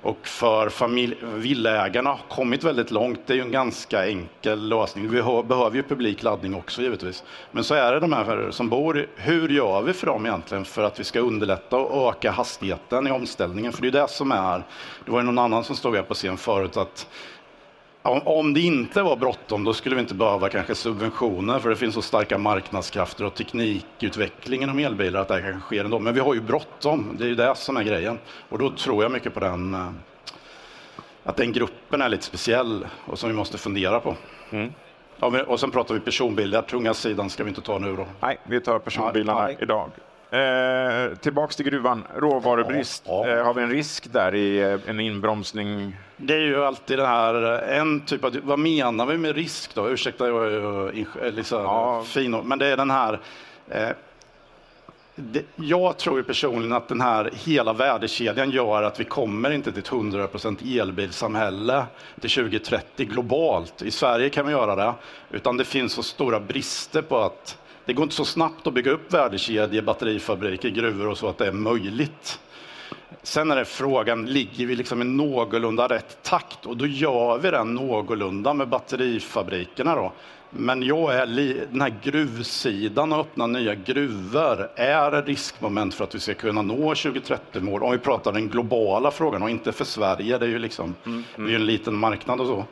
[0.01, 3.19] Och för familj, villaägarna har kommit väldigt långt.
[3.25, 5.09] Det är ju en ganska enkel lösning.
[5.09, 7.23] Vi behöver ju publik laddning också givetvis.
[7.51, 9.07] Men så är det de här som bor.
[9.15, 13.11] Hur gör vi för dem egentligen för att vi ska underlätta och öka hastigheten i
[13.11, 13.73] omställningen?
[13.73, 14.63] För det är det som är.
[15.05, 17.07] Det var ju någon annan som stod här på scen förut att
[18.01, 21.95] om det inte var bråttom, då skulle vi inte behöva kanske subventioner, för det finns
[21.95, 25.99] så starka marknadskrafter och teknikutveckling inom elbilar att det här kanske sker ändå.
[25.99, 28.19] Men vi har ju bråttom, det är ju det som är grejen.
[28.49, 29.89] Och då tror jag mycket på den, eh,
[31.23, 34.15] att den gruppen är lite speciell och som vi måste fundera på.
[34.51, 34.71] Mm.
[35.47, 38.05] och sen pratar vi personbilar, tunga sidan ska vi inte ta nu då.
[38.19, 39.91] Nej, vi tar personbilarna ja, idag.
[40.31, 43.03] Eh, tillbaks till gruvan, råvarubrist.
[43.07, 43.37] Ja, ja.
[43.37, 45.95] Eh, har vi en risk där i eh, en inbromsning?
[46.21, 49.75] Det är ju alltid det här, eh, en typ av, vad menar vi med risk
[49.75, 49.89] då?
[49.89, 52.03] Ursäkta, jag är liksom ja.
[52.03, 53.19] fin, men det är den här
[53.69, 53.89] eh,
[55.55, 59.89] jag tror personligen att den här hela värdekedjan gör att vi kommer inte till ett
[59.89, 61.85] 100% elbilsamhälle
[62.19, 63.81] till 2030 globalt.
[63.81, 64.93] I Sverige kan vi göra det,
[65.31, 68.91] utan det finns så stora brister på att det går inte så snabbt att bygga
[68.91, 72.39] upp värdekedjor, batterifabriker, gruvor och så att det är möjligt.
[73.23, 76.65] Sen är det frågan, ligger vi liksom i någorlunda rätt takt?
[76.65, 79.95] Och då gör vi den någorlunda med batterifabrikerna.
[79.95, 80.11] Då.
[80.49, 81.25] Men jag är
[81.71, 86.93] den här gruvsidan och öppna nya gruvor är riskmoment för att vi ska kunna nå
[86.93, 87.83] 2030-mål.
[87.83, 91.23] Om vi pratar den globala frågan och inte för Sverige, det är ju liksom, mm,
[91.35, 91.47] mm.
[91.47, 92.65] vi är en liten marknad och så.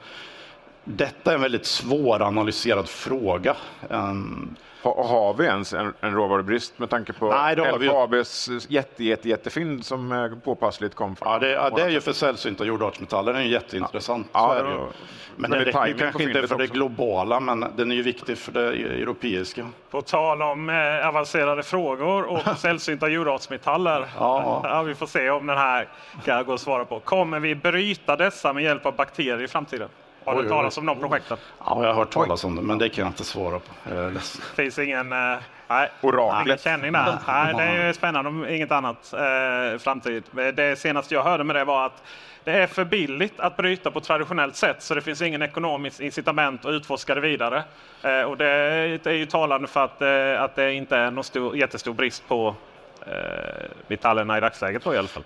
[0.83, 3.55] Detta är en väldigt svåranalyserad fråga.
[3.89, 9.29] Um, ha, har vi ens en, en råvarubrist med tanke på Nej, LKABs jätte, jätte,
[9.29, 11.15] jättefynd som eh, påpassligt kom?
[11.21, 14.27] Ja, det, ja, det är ju för sällsynta jordartsmetaller, den är jätteintressant.
[14.33, 14.55] Ja.
[14.57, 14.69] Ja, det
[15.39, 18.51] men, men det räcker kanske inte för det globala, men den är ju viktig för
[18.51, 18.67] det
[19.01, 19.67] europeiska.
[19.89, 24.07] På tal om eh, avancerade frågor och sällsynta jordartsmetaller.
[24.17, 24.61] Ja.
[24.63, 24.83] ja.
[24.83, 25.87] vi får se om den här
[26.25, 26.99] kan gå att svara på.
[26.99, 29.89] Kommer vi bryta dessa med hjälp av bakterier i framtiden?
[30.27, 31.37] Har du hört talas om de projekten?
[31.59, 33.89] Ja, jag har hört talas om det, men det kan jag inte svara på.
[33.89, 34.19] Det
[34.55, 36.61] finns ingen uh, nej, oraklet.
[36.61, 37.17] känning där.
[37.27, 40.23] Nej, det är spännande om inget annat uh, framtid.
[40.31, 42.03] Det senaste jag hörde med det var att
[42.43, 46.65] det är för billigt att bryta på traditionellt sätt så det finns ingen ekonomiskt incitament
[46.65, 47.63] att utforska det vidare.
[48.05, 48.47] Uh, och det
[49.03, 50.01] är ju talande för att,
[50.41, 52.76] att det inte är någon stor, jättestor brist på eh,
[53.87, 55.23] metallerna i dagsläget då i alla fall.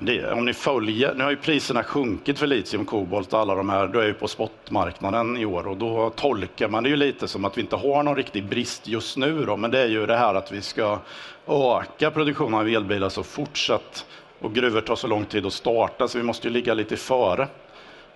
[0.00, 3.68] Det, om ni följer, nu har ju priserna sjunkit för litium, kobolt och alla de
[3.68, 7.28] här, då är ju på spotmarknaden i år och då tolkar man det ju lite
[7.28, 10.06] som att vi inte har någon riktig brist just nu då, men det är ju
[10.06, 10.98] det här att vi ska
[11.46, 14.06] öka produktionen av elbilar så fortsatt
[14.40, 17.48] och gruvor tar så lång tid att starta så vi måste ju ligga lite före.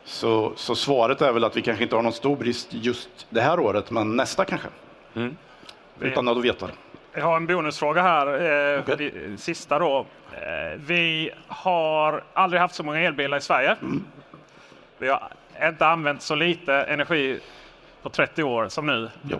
[0.04, 3.40] Så, så svaret är väl att vi kanske inte har någon stor brist just det
[3.40, 4.68] här året, men nästa kanske.
[5.14, 5.36] Mm.
[6.00, 6.72] Utan att veta det.
[7.12, 9.10] Jag har en bonusfråga här, eh, okay.
[9.36, 10.06] sista då.
[10.76, 13.76] Vi har aldrig haft så många elbilar i Sverige.
[13.82, 14.04] Mm.
[14.98, 15.28] Vi har
[15.62, 17.40] inte använt så lite energi
[18.02, 19.10] på 30 år som nu.
[19.22, 19.38] Jo.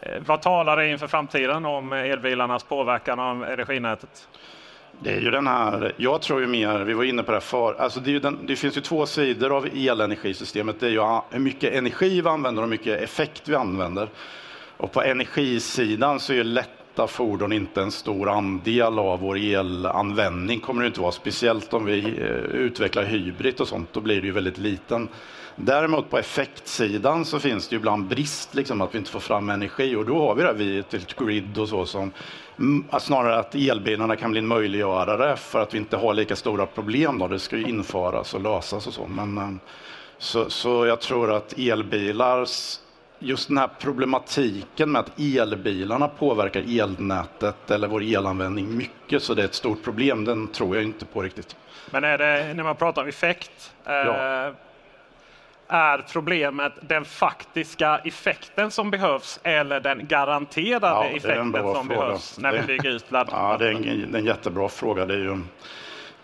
[0.00, 4.28] Eh, vad talar det inför framtiden om elbilarnas påverkan av energinätet?
[4.98, 7.74] Det är ju den här, jag tror ju mer, vi var inne på det för,
[7.74, 10.80] alltså det, den, det, finns ju två sidor av elenergisystemet.
[10.80, 14.08] Det är ju hur mycket energi vi använder och hur mycket effekt vi använder.
[14.82, 20.60] Och på energisidan så är lätta fordon inte en stor andel av vår elanvändning.
[20.60, 24.26] kommer det inte vara, speciellt om vi eh, utvecklar hybrid och sånt, då blir det
[24.26, 25.08] ju väldigt liten.
[25.56, 29.50] Däremot på effektsidan så finns det ju ibland brist, liksom, att vi inte får fram
[29.50, 32.12] energi och då har vi det vi till ett grid och så som
[32.58, 36.66] mm, snarare att elbilarna kan bli en möjliggörare för att vi inte har lika stora
[36.66, 37.18] problem.
[37.18, 37.28] Då.
[37.28, 39.06] Det ska ju införas och lösas och så.
[39.06, 39.50] Men, eh,
[40.18, 42.46] så, så jag tror att elbilar
[43.22, 49.42] just den här problematiken med att elbilarna påverkar elnätet eller vår elanvändning mycket, så det
[49.42, 50.24] är ett stort problem.
[50.24, 51.56] Den tror jag inte på riktigt.
[51.90, 54.52] Men är det, när man pratar om effekt, eh, ja.
[55.68, 62.00] är problemet den faktiska effekten som behövs eller den garanterade ja, effekten som fråga.
[62.00, 63.44] behövs när vi bygger ut laddningen?
[63.44, 63.70] Ja, det är
[64.04, 65.06] en, en jättebra fråga.
[65.06, 65.38] Det är ju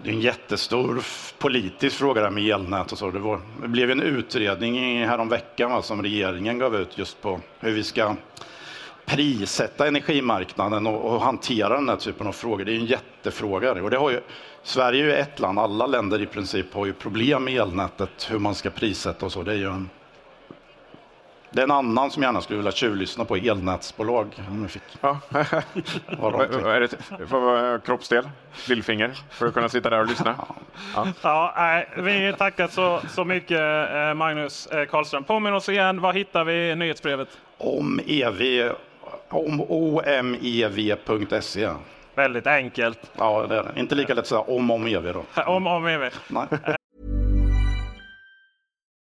[0.02, 1.04] det är en jättestor
[1.38, 3.10] politisk fråga där med elnät och så.
[3.10, 7.72] Det, var, det blev en utredning häromveckan va, som regeringen gav ut just på hur
[7.72, 8.16] vi ska
[9.06, 12.64] prissätta energimarknaden och, och, hantera den här typen av frågor.
[12.64, 13.72] Det är en jättefråga.
[13.82, 14.20] Och det har ju,
[14.62, 18.38] Sverige är ju ett land, alla länder i princip har ju problem med elnätet, hur
[18.38, 19.42] man ska prissätta och så.
[19.42, 19.90] Det är ju en,
[21.50, 24.26] det är en annan som gärna skulle vilja tjuvlyssna på elnätsbolag.
[24.50, 24.82] Om jag fick.
[25.00, 25.18] Ja.
[25.30, 26.88] är det
[27.26, 28.28] för kroppsdel?
[28.68, 29.18] Lillfinger?
[29.30, 30.34] För att kunna sitta där och lyssna?
[30.94, 31.06] Ja.
[31.22, 33.60] Ja, nej, vi tackar så, så mycket
[33.94, 35.24] eh, Magnus eh, Karlström.
[35.24, 37.28] Påminn oss igen, var hittar vi nyhetsbrevet?
[37.58, 38.72] Om EV,
[39.28, 41.68] om omev.se.
[42.14, 43.10] Väldigt enkelt.
[43.18, 43.80] Ja, det är det.
[43.80, 45.24] Inte lika lätt att säga om om EV då.
[45.46, 46.12] Om om EV.
[46.28, 46.46] Nej.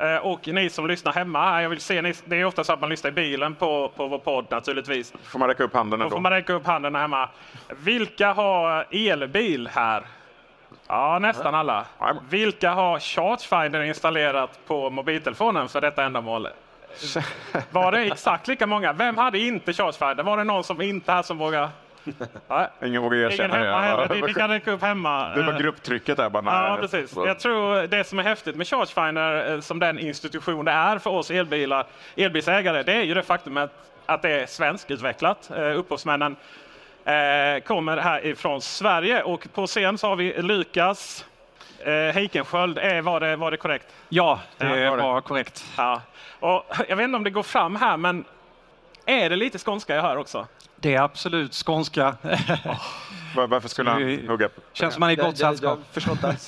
[0.00, 1.62] Eh, och ni som lyssnar hemma.
[1.62, 4.06] Jag vill se, ni, det är ofta så att man lyssnar i bilen på, på
[4.08, 5.12] vår podd naturligtvis.
[5.22, 6.16] Får man räcka upp handen Då ändå?
[6.16, 7.28] får man räcka upp handen hemma.
[7.68, 10.02] Vilka har elbil här?
[10.88, 11.86] Ja, nästan alla.
[12.28, 16.48] Vilka har Chargefinder installerat på mobiltelefonen för detta ändamål?
[17.70, 18.92] Var det exakt lika många?
[18.92, 20.22] Vem hade inte Chargefinder?
[20.24, 21.68] Var det någon som inte här som vågar?
[22.84, 24.08] Ingen vågar Ingen erkänna hemma heller.
[24.08, 24.34] Ni, ni det.
[24.34, 25.28] kan räcka upp hemma.
[25.34, 26.42] Det var Eh, grupptrycket där bara.
[26.42, 27.16] nej, Ja, det- precis.
[27.16, 31.10] Jag tror det som är häftigt med Chargefinder eh, som den institution det är för
[31.10, 31.86] oss elbilar,
[32.16, 33.70] elbilsägare, det är ju det faktum att,
[34.06, 35.50] att det är svenskutvecklat.
[35.58, 36.36] Uh, upphovsmännen
[37.04, 41.24] eh, kommer här ifrån Sverige och på scen så har vi Lukas
[41.78, 42.78] eh, Heikenskiöld.
[42.78, 43.86] Eh, var, det, var det korrekt?
[44.08, 45.64] Ja, det Ja, var korrekt.
[45.76, 46.00] Ja.
[46.40, 48.24] Och jag vet inte om det går fram här, men
[49.06, 50.46] är det lite skånska jag hör också?
[50.86, 52.16] Det är absolut skånska.
[53.36, 54.48] Var- Varför skulle han Det- hugga?
[54.72, 55.78] Känns som man är i gott sällskap.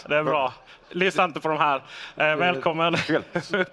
[0.09, 0.53] Det är bra.
[0.91, 1.83] Lyssna inte på de här.
[2.17, 2.95] Eh, välkommen.
[2.95, 3.27] Helt,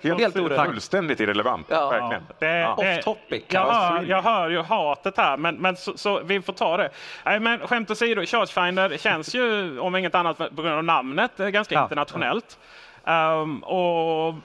[0.03, 0.33] helt,
[0.65, 1.71] fullständigt irrelevant.
[1.71, 2.23] Verkligen.
[2.39, 2.75] Det, Ja.
[2.79, 3.43] det, Off topic.
[3.47, 6.77] Jag Ja, hör, jag hör ju hatet här, men, men så, så vi får ta
[6.77, 6.89] det.
[7.25, 11.47] Nej, men skämt åsido, Chargefinder känns ju, om inget annat på grund av namnet, eh,
[11.47, 12.57] ganska internationellt.
[13.05, 14.35] Ehm, och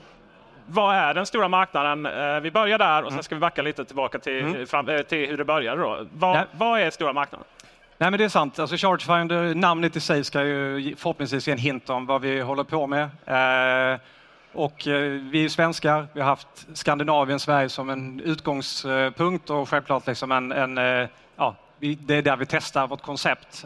[0.71, 2.07] vad är den stora marknaden?
[2.07, 4.67] Eh, vi börjar där och sen ska vi backa lite tillbaka till, Mm.
[4.67, 5.83] fram, eh, till hur det började.
[5.83, 6.07] Då.
[6.13, 7.47] Vad, vad är stora marknaden?
[7.99, 8.59] Nej, men det är sant.
[8.59, 12.65] Alltså Chargefinder, namnet i sig ska ju förhoppningsvis ge en hint om vad vi håller
[12.65, 13.03] på med.
[13.27, 14.01] Eh,
[14.53, 16.07] och eh, vi är svenskar.
[16.13, 21.55] Vi har haft Skandinavien, Sverige som en utgångspunkt och självklart liksom en, en eh, ja,
[21.79, 23.65] det är där vi testar vårt koncept.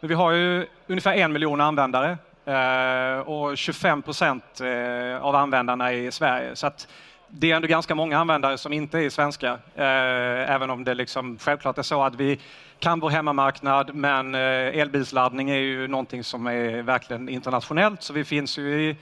[0.00, 5.92] Men vi har ju ungefär en miljon användare Eh, och 25 procent eh, av användarna
[5.92, 6.56] är i Sverige.
[6.56, 6.88] Så att
[7.28, 11.38] det är ändå ganska många användare som inte är svenska, eh, även om det liksom
[11.38, 12.38] självklart är så att vi
[12.78, 18.58] kan vår hemmamarknad, men elbilsladdning är ju någonting som är verkligen internationellt, så vi finns
[18.58, 18.96] ju i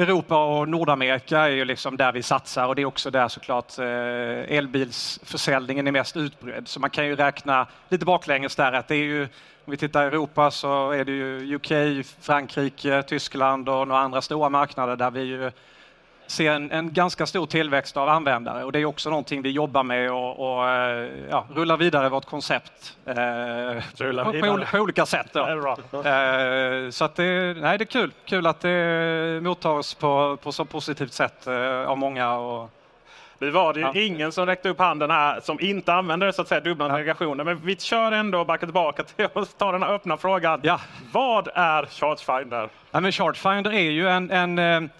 [0.00, 3.78] Europa och Nordamerika är ju liksom där vi satsar och det är också där såklart
[3.78, 6.68] eh, elbilsförsäljningen är mest utbredd.
[6.68, 9.22] Så man kan ju räkna lite baklänges där att det är ju,
[9.64, 14.22] om vi tittar i Europa så är det ju UK, Frankrike, Tyskland och några andra
[14.22, 15.50] stora marknader där vi ju
[16.30, 19.82] ser en, en, ganska stor tillväxt av användare och det är också någonting vi jobbar
[19.82, 23.14] med och, och eh, ja, rullar vidare vårt koncept eh,
[24.24, 25.36] på, på, på, olika sätt.
[25.36, 28.12] Eh, så att det, nej, det är kul.
[28.24, 32.34] Kul att det mottas på, på så positivt sätt eh, av många.
[32.34, 32.70] Och,
[33.38, 33.94] nu var det ju ja.
[33.94, 36.92] ingen som räckte upp handen här som inte använder så att säga dubbla ja.
[36.92, 37.44] navigationer.
[37.44, 40.60] Men vi kör ändå backa tillbaka till att ta den här öppna frågan.
[40.62, 40.80] Ja.
[41.12, 42.68] Vad är Chargefinder?
[42.90, 44.90] Ja, men Chargefinder är ju en, en eh,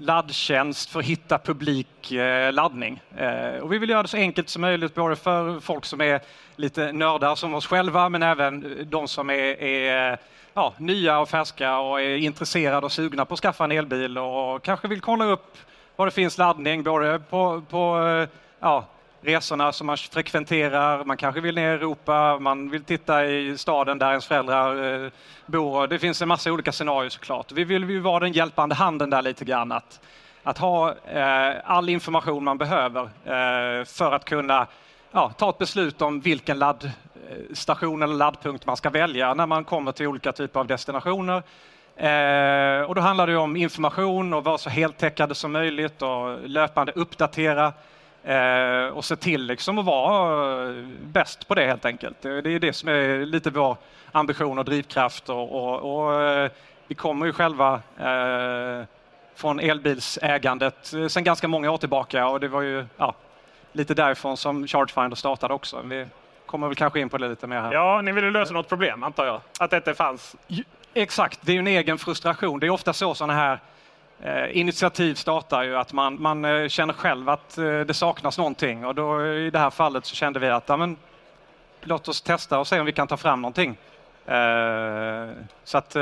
[0.00, 3.02] laddtjänst för att hitta publik eh, laddning.
[3.16, 6.20] Eh, och vi vill göra det så enkelt som möjligt både för folk som är
[6.56, 10.18] lite nördar som oss själva men även de som är, är
[10.54, 14.62] ja, nya och färska och är intresserade och sugna på att skaffa en elbil och
[14.62, 15.56] kanske vill kolla upp
[15.96, 18.28] var det finns laddning både på, på eh,
[18.60, 18.86] ja,
[19.22, 23.98] resorna som man frekventerar, man kanske vill ner i Europa, man vill titta i staden
[23.98, 25.10] där ens föräldrar eh,
[25.46, 25.86] bor.
[25.86, 27.52] Det finns en massa olika scenarier såklart.
[27.52, 29.72] Vi vill ju vara den hjälpande handen där lite grann.
[29.72, 30.00] Att,
[30.42, 34.66] att ha eh, all information man behöver eh, för att kunna
[35.12, 39.64] ja, ta ett beslut om vilken laddstation eh, eller laddpunkt man ska välja när man
[39.64, 41.42] kommer till olika typer av destinationer.
[41.96, 46.92] Eh, och då handlar det om information och vara så heltäckande som möjligt och löpande
[46.92, 47.72] uppdatera
[48.24, 52.22] Eh, och se till liksom att vara eh, bäst på det helt enkelt.
[52.22, 53.76] Det är det som är lite vår
[54.12, 55.28] ambition och drivkraft.
[55.28, 56.50] Och, och, och eh,
[56.86, 58.84] vi kommer ju själva eh,
[59.34, 63.14] från elbilsägandet eh, sedan ganska många år tillbaka och det var ju ja,
[63.72, 65.82] lite därifrån som Chargefinder startade också.
[65.84, 66.06] Vi
[66.46, 67.72] kommer väl kanske in på det lite mer här.
[67.72, 69.40] Ja, ni ville lösa något problem antar jag?
[69.58, 70.36] Att det inte fanns?
[70.94, 72.60] Exakt, det är ju en egen frustration.
[72.60, 73.58] Det är ofta så sådana här
[74.52, 78.94] initiativ startar ju att man, man eh, känner själv att eh, det saknas någonting och
[78.94, 80.96] då i det här fallet så kände vi att ja, men,
[81.80, 83.76] låt oss testa och se om vi kan ta fram någonting.
[85.64, 85.96] så att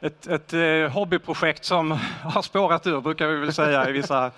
[0.00, 0.52] ett, ett
[0.92, 1.90] hobbyprojekt som
[2.22, 4.30] har spårat ur brukar vi väl säga i vissa,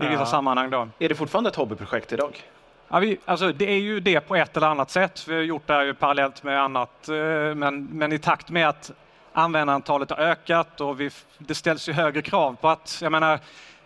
[0.00, 0.70] i vissa sammanhang.
[0.70, 0.88] Då.
[0.98, 2.42] Är det fortfarande ett hobbyprojekt idag?
[2.88, 5.28] Ja, vi, alltså det är ju det på ett eller annat sätt.
[5.28, 7.08] Vi har gjort det här parallellt med annat,
[7.54, 8.92] men, men i takt med att
[9.38, 13.40] användarantalet har ökat och vi, det ställs ju högre krav på att, jag menar,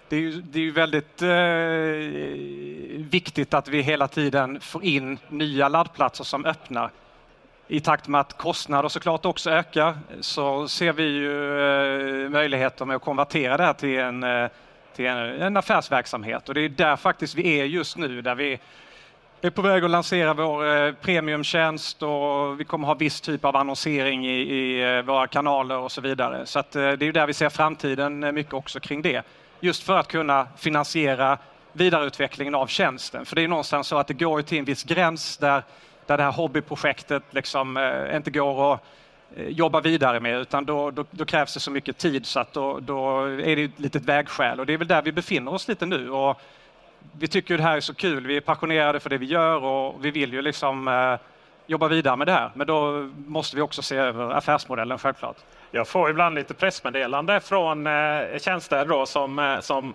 [0.09, 5.18] det är ju, det är ju väldigt eh, viktigt att vi hela tiden får in
[5.28, 6.90] nya laddplatser som öppnar.
[7.68, 11.61] I takt med att kostnader såklart också ökar så ser vi ju
[12.24, 14.48] eh, möjligheter med att konvertera det här till en, eh,
[14.96, 18.61] till en, en affärsverksamhet och det är där faktiskt vi är just nu där vi
[19.43, 23.45] vi är på väg att lansera vår eh, premiumtjänst och vi kommer ha viss typ
[23.45, 26.47] av annonsering i, i eh, våra kanaler och så vidare.
[26.47, 29.22] Så att, eh, det är där vi ser framtiden mycket också kring det.
[29.61, 31.38] Just för att kunna finansiera
[31.72, 33.26] vidareutvecklingen av tjänsten.
[33.26, 35.62] För det är någonstans så att det går till en viss gräns där,
[36.07, 38.80] där det här hobbyprojektet liksom, eh, inte går att
[39.49, 42.80] jobba vidare med utan då, då, då, krävs det så mycket tid så att då,
[42.80, 45.86] då är det ett litet vägskäl och det är väl där vi befinner oss lite
[45.86, 46.11] nu.
[46.11, 46.40] Och
[47.18, 50.05] vi tycker det här är så kul, vi är passionerade för det vi gör och
[50.05, 51.14] vi vill ju liksom eh,
[51.66, 52.50] jobba vidare med det här.
[52.55, 55.36] Men då måste vi också se över affärsmodellen självklart.
[55.75, 59.95] Jag får ibland lite pressmeddelande från eh, tjänster då som, eh, som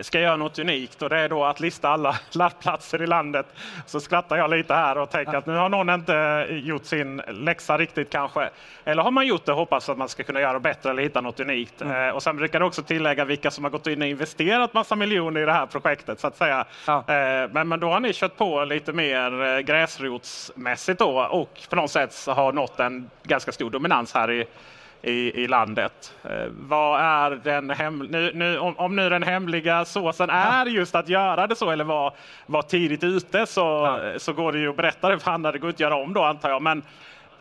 [0.00, 3.46] ska göra något unikt och det är då att lista alla laddplatser i landet.
[3.86, 7.78] Så skrattar jag lite här och tänker att nu har någon inte gjort sin läxa
[7.78, 8.50] riktigt kanske.
[8.84, 11.40] Eller har man gjort det hoppas att man ska kunna göra bättre eller hitta något
[11.40, 11.82] unikt.
[11.82, 12.08] Mm.
[12.08, 14.96] Eh, och sen brukar det också tillägga vilka som har gått in och investerat massa
[14.96, 16.64] miljoner i det här projektet så att säga.
[16.86, 16.98] Ja.
[16.98, 21.76] Eh, men, men då har ni kört på lite mer eh, gräsrotsmässigt då och på
[21.76, 24.46] något sätt har nått en ganska stor dominans här i
[25.04, 26.14] i, i landet.
[26.24, 30.94] Eh, vad är den hem, nu, nu, om, om nu den hemliga såsen är just
[30.94, 32.12] att göra det så eller vara
[32.46, 34.18] var tidigt ute så, ja.
[34.18, 35.52] så går det ju att berätta det för andra.
[35.52, 36.62] Det går inte att göra om då antar jag.
[36.62, 36.82] Men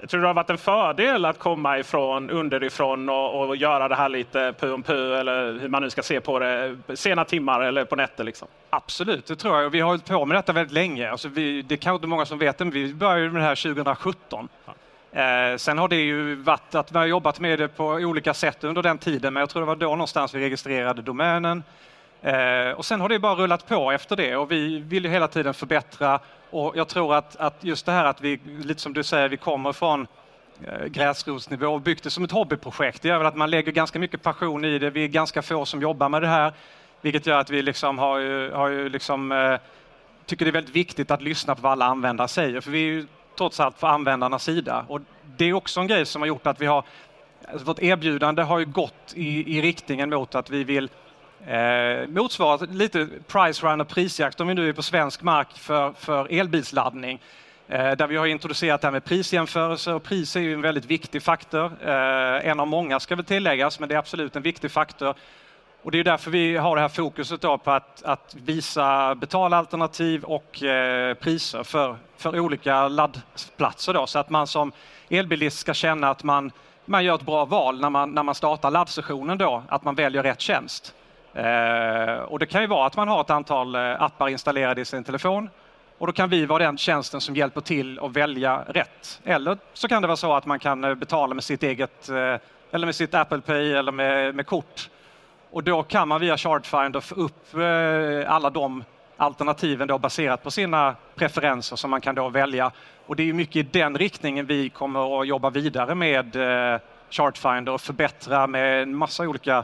[0.03, 3.95] jag tror det har varit en fördel att komma ifrån underifrån och, och göra det
[3.95, 7.61] här lite pu om pu eller hur man nu ska se på det sena timmar
[7.61, 8.23] eller på nätter.
[8.23, 8.47] Liksom.
[8.69, 9.69] Absolut, det tror jag.
[9.69, 11.11] Vi har hållit på med detta väldigt länge.
[11.11, 13.45] Alltså vi, det är kanske inte många som vet det, men vi började med det
[13.45, 14.47] här 2017.
[14.65, 14.73] Ja.
[15.13, 18.63] Eh, sen har det ju varit att vi har jobbat med det på olika sätt
[18.63, 21.63] under den tiden, men jag tror det var då någonstans vi registrerade domänen.
[22.21, 25.27] Eh, och sen har det bara rullat på efter det och vi vill ju hela
[25.27, 29.03] tiden förbättra och jag tror att, att just det här att vi, lite som du
[29.03, 30.07] säger, vi kommer från
[30.67, 33.01] eh, gräsrotsnivå och byggt det som ett hobbyprojekt.
[33.01, 34.89] Det gör väl att man lägger ganska mycket passion i det.
[34.89, 36.53] Vi är ganska få som jobbar med det här.
[37.01, 39.59] Vilket gör att vi liksom har ju, har ju liksom, eh,
[40.25, 42.61] tycker det är väldigt viktigt att lyssna på vad alla användare säger.
[42.61, 43.07] För vi är ju
[43.37, 44.85] trots allt på användarnas sida.
[44.87, 45.01] Och
[45.37, 46.83] det är också en grej som har gjort att vi har,
[47.47, 50.89] alltså vårt erbjudande har ju gått i, i riktningen mot att vi vill
[51.47, 55.93] eh, motsvara lite price run och prisjakt om vi nu är på svensk mark för,
[55.93, 57.19] för elbilsladdning.
[57.67, 60.85] Eh, där vi har introducerat det här med prisjämförelse och pris är ju en väldigt
[60.85, 61.71] viktig faktor.
[61.81, 65.15] Eh, en av många ska väl tilläggas, men det är absolut en viktig faktor.
[65.83, 70.63] Och det är därför vi har det här fokuset på att, att visa betalalternativ och
[70.63, 73.93] eh, priser för, för olika laddplatser.
[73.93, 74.71] Då, så att man som
[75.09, 76.51] elbilist ska känna att man,
[76.85, 80.23] man gör ett bra val när man, när man startar laddsessionen, då, att man väljer
[80.23, 80.93] rätt tjänst.
[81.33, 84.85] Eh, och det kan ju vara att man har ett antal eh, appar installerade i
[84.85, 85.49] sin telefon
[85.97, 89.21] och då kan vi vara den tjänsten som hjälper till att välja rätt.
[89.23, 92.35] Eller så kan det vara så att man kan eh, betala med sitt eget eh,
[92.71, 94.89] eller med sitt Apple Pay eller med, med kort.
[95.53, 98.83] Och då kan man via Chartfinder få upp eh, alla de
[99.17, 102.71] alternativen då baserat på sina preferenser som man kan då välja.
[103.05, 106.79] Och det är mycket i den riktningen vi kommer att jobba vidare med eh,
[107.09, 109.63] Chartfinder och förbättra med en massa olika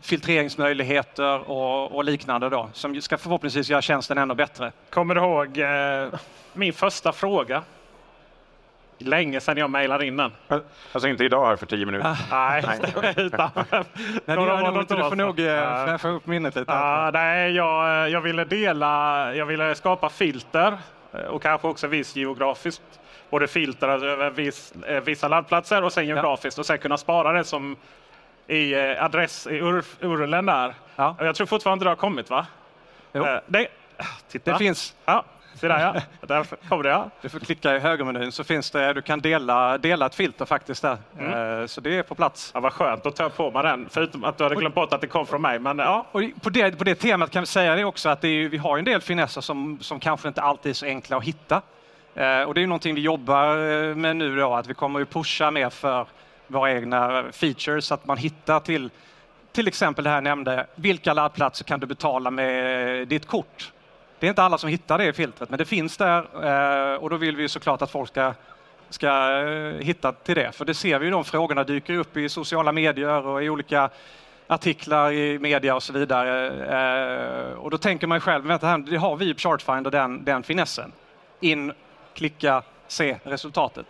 [0.00, 4.72] filtreringsmöjligheter och, och, liknande då, som ska förhoppningsvis göra tjänsten ännu bättre.
[4.90, 6.20] Kommer du ihåg eh,
[6.52, 7.62] min första fråga?
[8.98, 10.32] Länge sedan jag mejlade in den.
[10.92, 12.16] Alltså inte idag här för tio minuter?
[12.30, 13.14] nej, nej.
[13.16, 13.84] utan nej,
[14.24, 14.94] det gör nog inte.
[14.94, 16.72] Du får nog uh, få upp minnet lite.
[16.72, 20.78] Uh, nej, jag, eh, jag ville dela, jag ville skapa filter
[21.12, 23.00] eh, och kanske också viss geografiskt.
[23.30, 26.60] Både filter över viss, vissa laddplatser och sen geografiskt ja.
[26.60, 27.76] och sen kunna spara det som
[28.48, 29.60] i eh, adress i
[30.00, 30.74] URLen där.
[30.96, 31.16] Ja.
[31.18, 32.46] Jag tror fortfarande det har kommit va?
[33.12, 33.26] Jo.
[33.26, 33.68] Eh, det,
[34.28, 34.52] titta.
[34.52, 34.94] det finns.
[35.04, 35.24] Ja,
[35.58, 36.26] se där ja.
[36.26, 37.10] Där kommer det ja.
[37.20, 40.82] Du får klicka i högermenyn så finns det, du kan dela, dela ett filter faktiskt
[40.82, 40.96] där.
[41.18, 41.60] Mm.
[41.60, 42.50] Eh, så det är på plats.
[42.54, 45.00] Ja, vad skönt att ta på mig den, förutom att du hade glömt bort att
[45.00, 45.58] det kom från mig.
[45.58, 46.06] Men, ja.
[46.12, 48.56] och på, det, på det temat kan vi säga det också att det är, vi
[48.56, 51.62] har en del finesser som, som kanske inte alltid är så enkla att hitta.
[52.46, 55.70] Och det är någonting vi jobbar med nu då, att vi kommer att pusha mer
[55.70, 56.06] för
[56.46, 58.90] våra egna features så att man hittar till
[59.52, 63.72] till exempel det här nämnde, vilka laddplatser kan du betala med ditt kort?
[64.18, 66.18] Det är inte alla som hittar det filtret, men det finns där
[66.92, 68.34] eh, och då vill vi såklart att folk ska,
[68.90, 69.08] ska
[69.40, 70.52] eh, hitta till det.
[70.52, 73.90] För det ser vi ju, de frågorna dyker upp i sociala medier och i olika
[74.46, 76.48] artiklar i media och så vidare.
[77.50, 80.42] Eh, och då tänker man själv, vänta här, det har vi på Chartfinder den, den
[80.42, 80.92] finessen.
[81.40, 81.72] In,
[82.14, 83.86] klicka, se resultatet.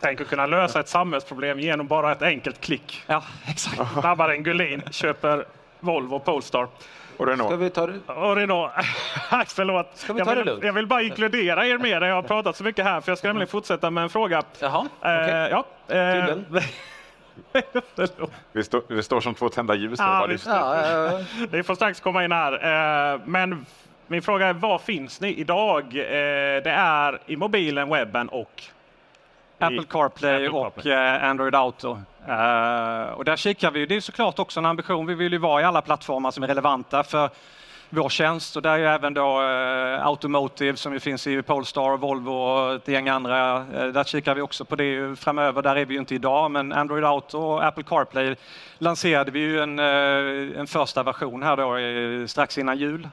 [0.00, 3.02] Tänk att kunna lösa ett samhällsproblem genom bara ett enkelt klick.
[3.06, 3.92] Ja, exakt.
[4.00, 5.44] Snabbare än Gullin köper
[5.80, 6.68] Volvo Polestar.
[7.22, 7.50] Och Renault.
[7.50, 8.12] Ska vi ta det?
[8.12, 8.72] Och Renault.
[9.46, 9.90] Förlåt.
[9.94, 10.64] Ska vi ta jag, vill, det lugnt?
[10.64, 12.00] jag vill bara inkludera er mer.
[12.00, 14.42] Jag har pratat så mycket här för jag ska nämligen fortsätta med en fråga.
[14.58, 15.22] Jaha, okej.
[15.22, 15.50] Okay.
[15.50, 16.36] ja, eh,
[18.52, 19.98] vi, stå, vi står som två tända ljus.
[19.98, 21.20] Ja, vi, ja,
[21.50, 22.52] vi får strax komma in här.
[23.14, 23.66] Eh, men
[24.06, 25.84] min fråga är, var finns ni idag?
[25.84, 28.62] Eh, det är i mobilen, webben och
[29.62, 30.92] Apple CarPlay Apple och CarPlay.
[30.92, 31.88] Eh, Android Auto.
[32.28, 33.86] Uh, och där kikar vi.
[33.86, 35.06] Det är såklart också en ambition.
[35.06, 37.30] Vi vill ju vara i alla plattformar som är relevanta för
[37.90, 41.96] vår tjänst och där är ju även då uh, Automotive som ju finns i Polestar,
[41.96, 43.58] Volvo och ett gäng andra.
[43.92, 45.62] Där kikar vi också på det framöver.
[45.62, 48.36] Där är vi ju inte idag, men Android Auto och Apple CarPlay
[48.78, 53.08] lanserade vi ju en, en första version här då strax innan jul.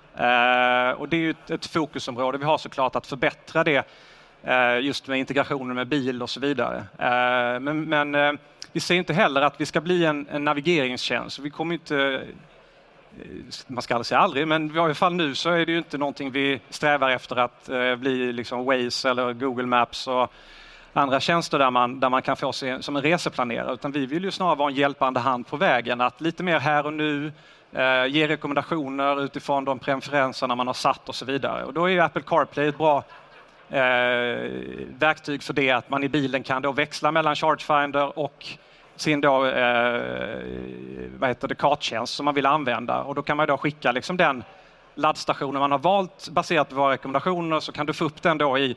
[0.97, 2.37] och det är ju ett, ett fokusområde.
[2.37, 3.83] Vi har såklart att förbättra det Eh,
[4.43, 6.77] Eh, just med integrationen med bil och så vidare.
[6.77, 8.31] Eh, men, men eh,
[8.71, 11.39] vi ser inte heller att vi ska bli en, en navigeringstjänst.
[11.39, 12.23] Vi kommer inte
[13.67, 15.97] man ska aldrig säga aldrig, men i varje fall nu så är det ju inte
[15.97, 17.69] någonting vi strävar efter att
[17.99, 20.33] bli liksom Waze eller Google Maps och
[20.93, 24.23] andra tjänster där man, där man kan få sig som en reseplanerare, utan vi vill
[24.23, 27.31] ju snarare vara en hjälpande hand på vägen, att lite mer här och nu
[27.71, 31.63] eh, ge rekommendationer utifrån de preferenserna man har satt och så vidare.
[31.63, 33.03] Och då är Apple CarPlay ett bra
[33.71, 34.51] Eh,
[34.99, 38.45] verktyg för det, att man i bilen kan då växla mellan Chargefinder och
[38.95, 40.01] sin då, eh,
[41.19, 44.17] vad heter det, karttjänst som man vill använda och då kan man då skicka liksom
[44.17, 44.43] den
[44.95, 48.57] laddstationen man har valt baserat på våra rekommendationer så kan du få upp den då
[48.57, 48.75] i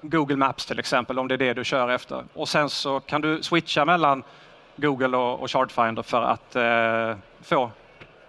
[0.00, 2.24] Google Maps till exempel om det är det du kör efter.
[2.34, 4.22] Och sen så kan du switcha mellan
[4.76, 7.70] Google och, och Chargefinder för att eh, få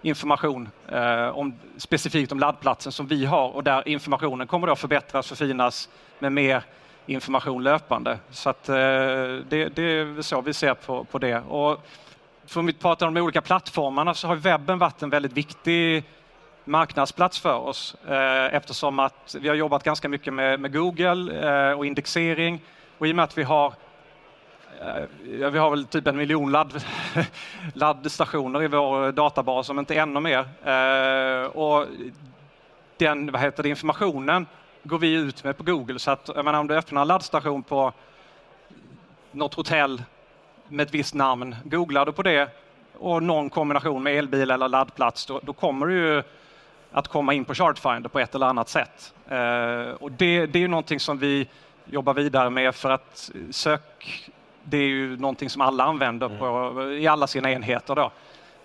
[0.04, 5.28] information eh, om, specifikt om laddplatsen som vi har och där informationen kommer att förbättras,
[5.28, 5.88] förfinas
[6.18, 6.62] med mer
[7.06, 8.18] information löpande.
[8.30, 11.38] Så att, eh, det, det, är så vi ser på, på det.
[11.38, 11.86] Och
[12.46, 16.04] för om vi pratar om de olika plattformarna så har webben varit en väldigt viktig
[16.64, 21.78] marknadsplats för oss eh, eftersom att vi har jobbat ganska mycket med, med Google eh,
[21.78, 22.62] och indexering
[22.98, 23.74] och i och med att vi har
[24.80, 25.04] Eh,
[25.40, 26.84] ja, vi har väl typ en miljon ladd,
[27.74, 30.48] laddstationer i vår databas, om inte ännu mer.
[30.64, 31.86] Eh, och
[32.96, 34.46] den vad heter det, informationen
[34.82, 35.98] går vi ut med på Google.
[35.98, 37.92] Så att, jag menar, om du öppnar en laddstation på
[39.32, 40.02] något hotell
[40.68, 42.48] med ett visst namn, googlar du på det
[42.98, 46.22] och någon kombination med elbil eller laddplats, då, då kommer du ju
[46.92, 49.14] att komma in på Chartfinder på ett eller annat sätt.
[49.28, 51.48] Eh, och det, det är ju någonting som vi
[51.84, 54.30] jobbar vidare med för att sök,
[54.64, 57.94] det är ju någonting som alla använder på, i alla sina enheter.
[57.94, 58.10] Då.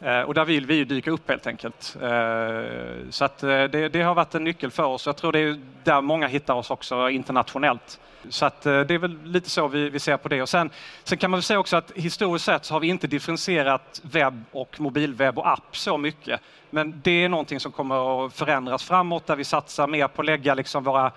[0.01, 1.97] Eh, och där vill vi ju dyka upp helt enkelt.
[2.01, 5.05] Eh, så att eh, det, det, har varit en nyckel för oss.
[5.05, 7.99] Jag tror det är där många hittar oss också internationellt.
[8.29, 10.41] Så att det är väl lite så vi, vi ser på det.
[10.41, 10.69] Och sen,
[11.03, 14.43] sen kan man väl säga också att historiskt sett så har vi inte differentierat webb
[14.51, 16.41] och mobilwebb och app så mycket.
[16.69, 20.25] Men det är någonting som kommer att förändras framåt där vi satsar mer på att
[20.25, 21.11] lägga liksom våra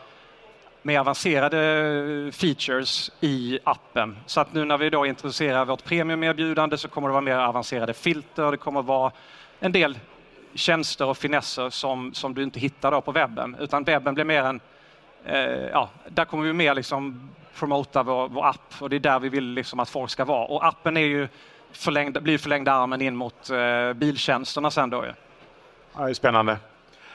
[0.83, 4.17] med avancerade features i appen.
[4.27, 7.95] Så att nu när vi då introducerar vårt premiumerbjudande så kommer det vara mer avancerade
[7.95, 9.13] filter, det kommer vara
[9.61, 9.99] en del
[10.55, 14.43] tjänster och finesser som, som du inte hittar då på webben, utan webben blir mer
[14.43, 14.61] en,
[15.25, 19.19] eh, ja, där kommer vi mer liksom promota vår, vår app och det är där
[19.19, 20.47] vi vill liksom att folk ska vara.
[20.47, 21.29] Och appen är ju
[21.73, 25.05] förlängd, blir förlängda armen in mot eh, biltjänsterna sen då.
[25.95, 26.57] Ja, det är spännande.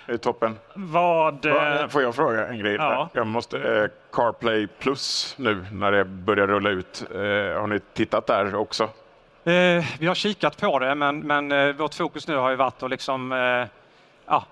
[0.08, 0.60] Det är toppen.
[0.74, 2.76] Vad, eh, Får jag fråga en grej?
[2.76, 3.10] Ja.
[3.14, 7.06] Jag måste, eh, CarPlay Plus nu när det börjar rulla ut.
[7.12, 7.20] Eh,
[7.60, 8.84] har ni tittat där också?
[9.44, 12.84] Eh, vi har kikat på det, men, men eh, vårt fokus nu har ju varit
[12.84, 13.68] att liksom, eh,
[14.26, 14.46] ja,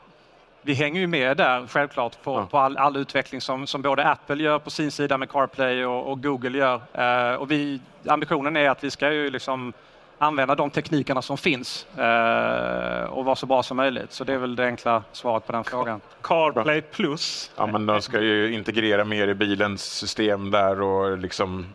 [0.61, 2.47] vi hänger ju med där självklart på, ja.
[2.51, 6.11] på all, all, utveckling som, som både Apple gör på sin sida med CarPlay och,
[6.11, 7.37] och Google gör.
[7.37, 9.73] och vi, ambitionen är att vi ska ju liksom
[10.17, 14.11] använda de teknikerna som finns eh, och vara så bra som möjligt.
[14.11, 16.01] Så det är väl det enkla svaret på den frågan.
[16.21, 17.51] CarPlay Plus?
[17.55, 21.65] Ja, men de ska ju integrera mer i bilens system där och liksom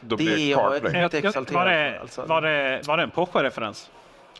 [0.00, 1.02] då det blir CarPlay.
[1.04, 2.22] Ett, ett var, det, alltså.
[2.26, 3.90] var, det, var det en Porsche-referens?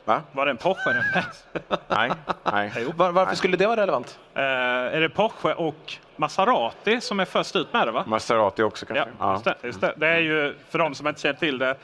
[0.05, 0.23] Va?
[0.33, 1.45] Var det en Porsche-referens?
[1.89, 2.11] nej.
[2.53, 2.87] nej.
[2.97, 3.37] Var, varför nej.
[3.37, 4.19] skulle det vara relevant?
[4.37, 7.91] Uh, är det Porsche och Maserati som är först ut med det?
[7.91, 8.05] va?
[8.07, 9.09] Maserati också kanske?
[9.19, 9.95] Ja, just det, just det.
[9.97, 11.77] det är ju för de som inte känner till det eh,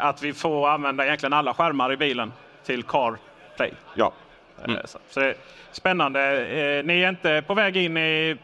[0.00, 2.32] att vi får använda egentligen alla skärmar i bilen
[2.64, 3.72] till CarPlay.
[3.94, 4.12] Ja.
[4.58, 4.80] Eh, mm.
[4.84, 5.36] så, så, det är
[5.72, 6.20] spännande.
[6.46, 8.36] Eh, ni är inte på väg in i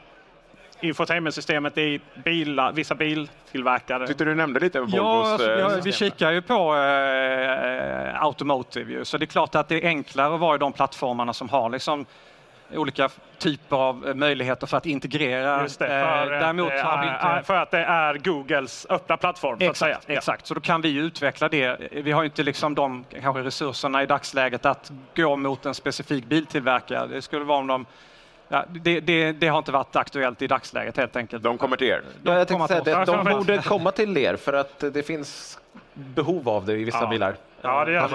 [0.80, 4.06] infotainmentsystemet i bilar, vissa biltillverkare.
[4.06, 9.18] Tyckte du nämnde lite Volvos ja, alltså, ja, vi kikar ju på eh, Automotive, så
[9.18, 12.06] det är klart att det är enklare att vara i de plattformarna som har liksom
[12.74, 13.08] olika
[13.38, 15.62] typer av eh, möjligheter för att integrera.
[15.62, 17.46] Just det, för, eh, Däremot har vi inte...
[17.46, 19.56] för att det är Googles öppna plattform.
[19.60, 20.18] Exakt, så, att säga.
[20.18, 20.46] exakt.
[20.46, 21.76] så då kan vi utveckla det.
[21.92, 27.06] Vi har inte liksom de kanske resurserna i dagsläget att gå mot en specifik biltillverkare.
[27.06, 27.86] Det skulle vara om de
[28.52, 31.42] Ja, det, det, det, har inte varit aktuellt i dagsläget helt enkelt.
[31.42, 32.02] De kommer till er?
[32.22, 35.58] De, ja, jag tänkte säga det, de borde komma till er för att det finns
[35.94, 37.06] behov av det i vissa ja.
[37.06, 37.36] bilar.
[37.62, 38.08] Ja, det gör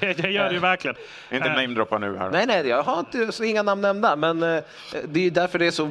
[0.00, 0.12] det.
[0.22, 0.96] det, gör det ju verkligen.
[1.30, 1.56] Inte eh.
[1.56, 2.30] namedroppa nu här.
[2.30, 4.62] Nej, nej, jag har inte, så inga namn nämnda, men eh,
[5.04, 5.90] det är därför det är så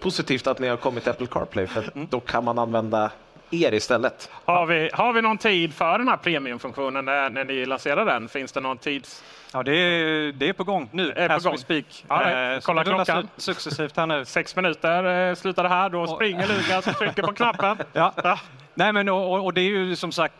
[0.00, 2.08] positivt att ni har kommit till Apple CarPlay, för mm.
[2.10, 3.10] då kan man använda
[3.50, 4.30] er istället.
[4.44, 8.28] Har vi, har vi någon tid för den här premiumfunktionen när, när ni lanserar den?
[8.28, 9.24] Finns det någon tids...
[9.52, 11.56] Ja, det är, det är på gång nu, är as på gång.
[11.56, 12.04] we speak.
[12.08, 13.28] Ja, eh, kolla klockan.
[13.36, 14.24] Successivt här nu.
[14.24, 17.78] Sex minuter eh, slutar det här, då springer Lukas och trycker på knappen.
[17.92, 18.12] Ja.
[18.24, 18.38] ja.
[18.74, 20.34] Nej, men och, och, det är ju som sagt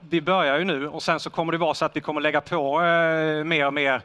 [0.00, 2.40] vi börjar ju nu och sen så kommer det vara så att vi kommer lägga
[2.40, 4.02] på eh, mer och mer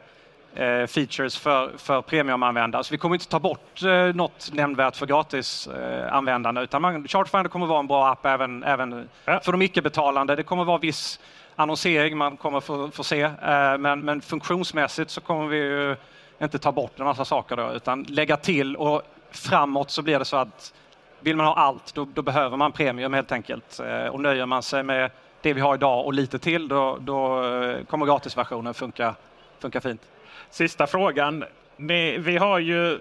[0.86, 2.84] features för, för premiumanvändare.
[2.84, 7.08] Så vi kommer inte ta bort eh, något nämnvärt för gratisanvändande eh, utan man,
[7.48, 9.40] kommer vara en bra app även, även ja.
[9.44, 10.36] för de icke-betalande.
[10.36, 11.20] Det kommer vara viss
[11.56, 15.96] annonsering man kommer få, få se eh, men, men funktionsmässigt så kommer vi ju
[16.42, 20.24] inte ta bort en massa saker då utan lägga till och framåt så blir det
[20.24, 20.74] så att
[21.20, 24.62] vill man ha allt då, då behöver man premium helt enkelt eh, och nöjer man
[24.62, 29.14] sig med det vi har idag och lite till, då, då eh, kommer gratisversionen funka,
[29.58, 30.00] funka fint.
[30.50, 31.44] Sista frågan.
[31.76, 32.98] Ni, vi har ju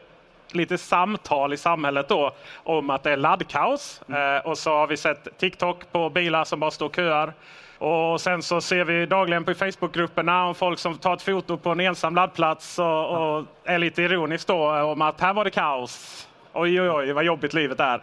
[0.52, 4.02] lite samtal i samhället då om att det är laddkaos.
[4.08, 4.36] Mm.
[4.36, 7.34] Eh, och så har vi sett TikTok på bilar som bara står och köar.
[7.78, 11.70] Och sen så ser vi dagligen på Facebookgrupperna om folk som tar ett foto på
[11.70, 16.28] en ensam laddplats och, och är lite ironiskt då om att här var det kaos.
[16.54, 18.02] Oj, oj, oj, vad jobbigt livet är.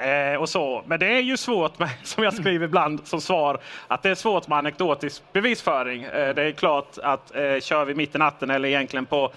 [0.00, 0.82] Eh, och så.
[0.86, 4.14] Men det är ju svårt, med, som jag skriver ibland som svar, att det är
[4.14, 6.02] svårt med anekdotisk bevisföring.
[6.02, 9.32] Eh, det är klart att eh, kör vi mitt i natten eller egentligen på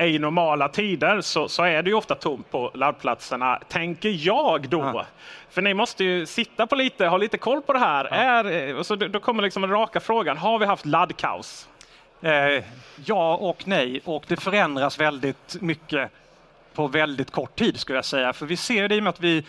[0.00, 4.78] i normala tider så, så, är det ju ofta tomt på laddplatserna, tänker jag då.
[4.78, 5.06] Ja.
[5.50, 8.08] För ni måste ju sitta på lite, ha lite koll på det här.
[8.10, 8.16] Ja.
[8.16, 11.68] Är, eh, och så då kommer liksom den raka frågan, har vi haft laddkaos?
[12.22, 12.64] Eh,
[13.04, 16.10] ja och nej, och det förändras väldigt mycket
[16.74, 18.32] på väldigt kort tid skulle jag säga.
[18.32, 19.44] För vi ser det i och med att vi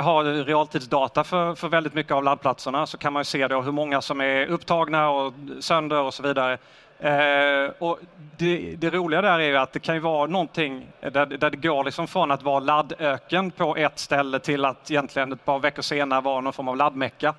[0.00, 4.00] har realtidsdata för, för väldigt mycket av laddplatserna så kan man se då hur många
[4.00, 6.58] som är upptagna och sönder och så vidare.
[6.98, 7.98] Eh, och
[8.36, 11.56] det, det, roliga där är ju att det kan ju vara någonting där, där det
[11.56, 15.82] går liksom från att vara laddöken på ett ställe till att egentligen ett par veckor
[15.82, 17.34] senare vara någon form av laddmecka.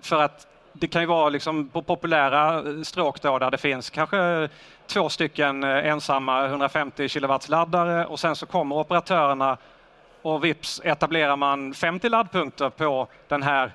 [0.00, 4.48] För att det kan ju vara liksom på populära stråk då där det finns kanske
[4.86, 9.56] två stycken ensamma 150 kilowatts laddare och sen så kommer operatörerna
[10.22, 13.72] och vips etablerar man 50 laddpunkter på den här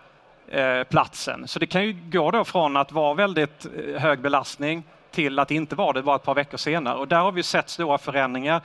[0.47, 1.47] eh, platsen.
[1.47, 5.51] Så det kan ju gå då från att vara väldigt eh, hög belastning till att
[5.51, 6.95] inte vara det bara ett par veckor senare.
[6.95, 8.61] Och där har vi sett stora förändringar.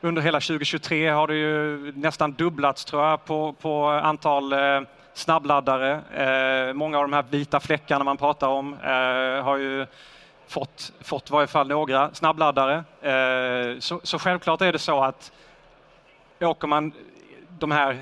[0.00, 4.80] Under hela 2023 har det ju nästan dubblats tror jag på, på antal eh,
[5.14, 6.00] snabbladdare.
[6.14, 9.86] Eh, många av de här vita fläckarna man pratar om eh, har ju
[10.46, 12.84] fått, fått i varje fall några snabbladdare.
[13.02, 15.32] Eh, så, så självklart är det så att
[16.48, 16.92] åker man
[17.58, 17.98] de här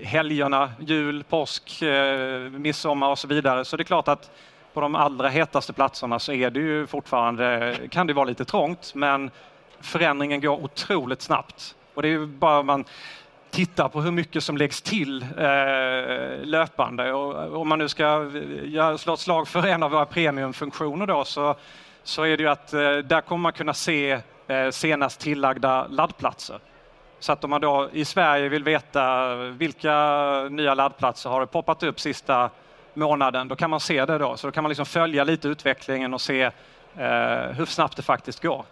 [0.00, 4.30] helgerna, jul, påsk, eh, midsommar och så vidare, så det är klart att
[4.72, 8.94] på de allra hetaste platserna så är det ju fortfarande, kan det vara lite trångt,
[8.94, 9.30] men
[9.80, 11.74] förändringen går otroligt snabbt.
[11.94, 12.84] Och det är ju bara man
[13.50, 17.12] tittar på hur mycket som läggs till eh, löpande.
[17.12, 20.06] Och eh, om man nu ska eh, ja, slå ett slag för en av våra
[20.06, 21.54] premiumfunktioner då så,
[22.02, 26.58] så är det ju att eh, där kommer man kunna se eh, senast tillagda laddplatser.
[27.20, 29.94] Så att om man då i Sverige vill veta vilka
[30.50, 32.50] nya laddplatser har det poppat upp sista
[32.94, 34.36] månaden, då kan man se det då.
[34.36, 36.52] Så då kan man liksom följa lite utvecklingen och se eh,
[37.56, 38.64] hur snabbt det faktiskt går.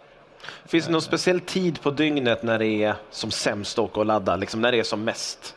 [0.65, 4.05] Finns det någon speciell tid på dygnet när det är som sämst att åka och
[4.05, 5.55] ladda, liksom när det är som mest?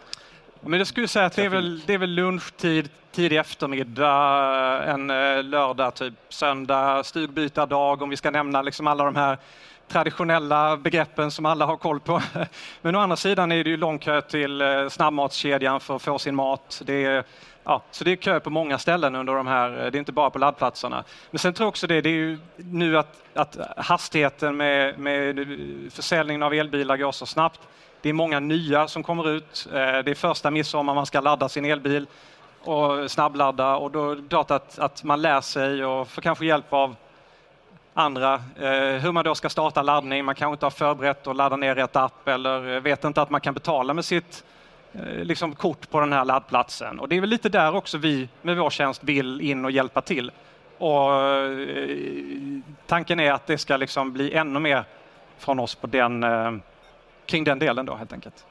[0.60, 5.10] Men jag skulle säga att det är väl, det är väl lunchtid, tidig eftermiddag, en
[5.10, 9.38] eh, lördag, typ söndag, stugbytardag om vi ska nämna liksom alla de här
[9.92, 12.22] traditionella begreppen som alla har koll på.
[12.82, 16.18] Men å andra sidan är det ju lång kö till eh, snabbmatskedjan för att få
[16.18, 16.82] sin mat.
[16.84, 17.24] Det är,
[17.64, 20.12] ja, så det är kö på många ställen under de här, eh, det är inte
[20.12, 21.04] bara på laddplatserna.
[21.30, 25.38] Men sen tror jag också det, det är ju nu att, att hastigheten med, med
[25.38, 25.46] eh,
[25.90, 27.60] försäljningen av elbilar går så snabbt.
[28.00, 29.68] Det är många nya som kommer ut.
[29.70, 32.06] Det är första midsommar man ska ladda sin elbil
[32.64, 36.46] och snabbladda och då är det klart att, att man lär sig och får kanske
[36.46, 36.96] hjälp av
[37.94, 38.34] andra.
[38.34, 41.74] Eh, hur man då ska starta laddning, man kanske inte har förberett att ladda ner
[41.74, 44.44] rätt app eller eh, vet inte att man kan betala med sitt
[44.92, 47.00] eh, liksom, kort på den här laddplatsen.
[47.00, 50.00] Och det är väl lite där också vi med vår tjänst vill in och hjälpa
[50.00, 50.30] till.
[50.78, 51.68] Och, eh,
[52.86, 54.84] tanken är att det ska liksom bli ännu mer
[55.38, 56.52] från oss på den, eh,
[57.26, 58.46] kring den delen då helt enkelt.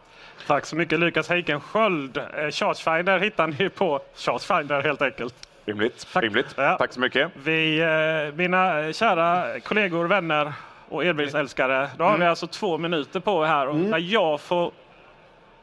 [0.47, 2.17] Tack så mycket Lukas Heikensköld.
[2.17, 5.35] Eh, Chargefinder hittar ni på Chargefinder helt enkelt.
[5.65, 6.07] Rimligt.
[6.13, 6.23] Tack.
[6.23, 6.53] Rimligt.
[6.57, 6.75] Ja.
[6.77, 7.31] Tack så mycket.
[7.43, 10.53] Vi, eh, mina kära kollegor, vänner
[10.89, 12.21] och elbilsälskare, då har mm.
[12.21, 13.89] vi alltså två minuter på här och mm.
[13.89, 14.71] när jag får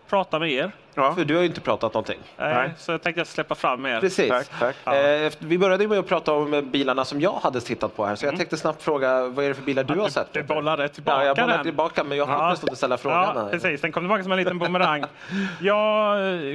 [0.09, 0.73] prata med er.
[0.95, 1.15] Ja.
[1.15, 2.19] För du har ju inte pratat någonting.
[2.37, 4.01] Nej, så jag tänkte släppa fram er.
[4.01, 4.29] Precis.
[4.29, 4.77] Tack, tack.
[4.85, 4.97] Ja.
[4.97, 8.27] Eh, vi började med att prata om bilarna som jag hade tittat på här, så
[8.27, 8.39] jag mm.
[8.39, 10.33] tänkte snabbt fråga vad är det för bilar du ja, har sett?
[10.33, 11.63] Du bollade tillbaka ja, jag bollade den.
[11.63, 12.51] tillbaka, men jag har ja.
[12.51, 13.37] nästan att ställa frågan.
[13.37, 15.05] Ja, precis, den kom tillbaka som en liten bumerang.
[15.61, 16.15] ja,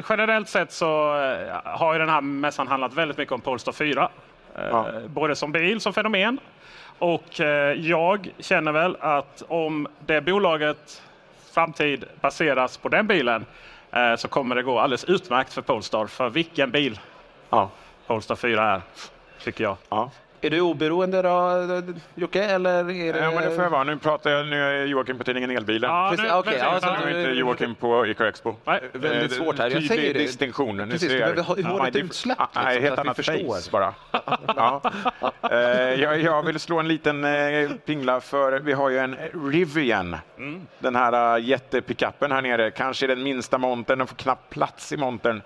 [0.09, 4.09] generellt sett så eh, har ju den här mässan handlat väldigt mycket om Polestar 4.
[4.55, 4.87] Eh, ja.
[5.07, 6.39] Både som bil, som fenomen.
[6.99, 7.39] Och
[7.75, 11.01] jag känner väl att om det bolaget
[11.53, 13.45] framtid baseras på den bilen
[13.91, 16.07] eh, så kommer det gå alldeles utmärkt för Polestar.
[16.07, 16.99] För vilken bil
[17.49, 17.69] ja.
[18.07, 18.81] Polestar 4 är,
[19.43, 19.77] tycker jag.
[19.89, 20.11] Ja.
[20.43, 21.65] Är du oberoende då,
[22.15, 22.43] Jocke?
[22.43, 23.19] Eller är det...
[23.19, 23.83] Ja, men det får jag vara.
[23.83, 25.89] Nu pratar jag, nu är Joakim på tidningen Elbilen.
[25.89, 28.55] Ja, nu, okay, ja, så nu är inte Joakim på Eco Expo.
[28.65, 28.81] Nej.
[28.91, 29.69] Väldigt eh, svårt här.
[29.69, 30.19] Jag säger det.
[30.19, 30.89] distinktion.
[30.89, 32.39] Precis, du behöver ha ett utsläpp.
[32.39, 33.93] Liksom, nej, helt annat face bara.
[34.55, 34.81] ja.
[35.43, 39.15] uh, jag, jag, vill slå en liten uh, pingla för vi har ju en
[39.51, 40.17] Rivian.
[40.37, 40.67] Mm.
[40.79, 42.71] Den här uh, jättepickupen här nere.
[42.71, 43.97] Kanske den minsta montern.
[43.97, 45.41] Den får knappt plats i montern.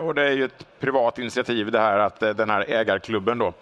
[0.00, 3.52] Och det är ju ett privat initiativ det här att den här ägarklubben då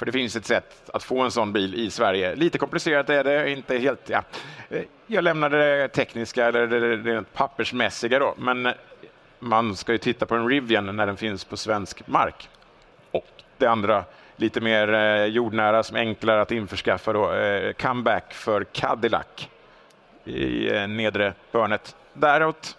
[0.00, 2.34] för det finns ett sätt att få en sån bil i Sverige.
[2.34, 4.08] Lite komplicerat är det, inte helt...
[4.08, 4.22] Ja.
[4.70, 8.72] Eh, jag lämnar det tekniska eller det pappersmässiga då, men
[9.38, 12.48] man ska ju titta på en Rivian när den finns på svensk mark.
[13.10, 13.26] Och
[13.58, 14.04] det andra,
[14.36, 19.48] lite mer eh, jordnära som är enklare att införskaffa då, eh, comeback för Cadillac
[20.24, 21.96] i eh, nedre hörnet.
[22.12, 22.76] Däråt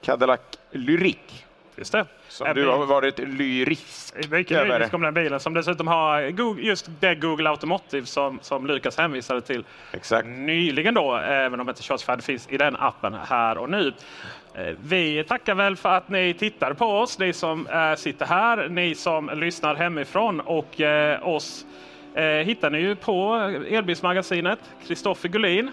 [0.00, 0.40] Cadillac
[0.70, 1.44] Lyric.
[1.76, 2.06] Just det.
[2.30, 4.30] Som du har varit lyrisk.
[4.30, 5.40] Mycket lyrisk om den bilen.
[5.40, 6.20] Som dessutom har
[6.60, 10.28] just det Google Automotive som, som Lukas hänvisade till Exakt.
[10.28, 13.92] nyligen då, även om inte Chargefire finns i den appen här och nu.
[14.54, 18.68] Eh, vi tackar väl för att ni tittar på oss, ni som äh, sitter här,
[18.68, 20.40] ni som lyssnar hemifrån.
[20.40, 21.66] Och äh, oss
[22.44, 23.34] hittar ni ju på
[23.70, 25.70] Elbilsmagasinet, Kristoffer Gullin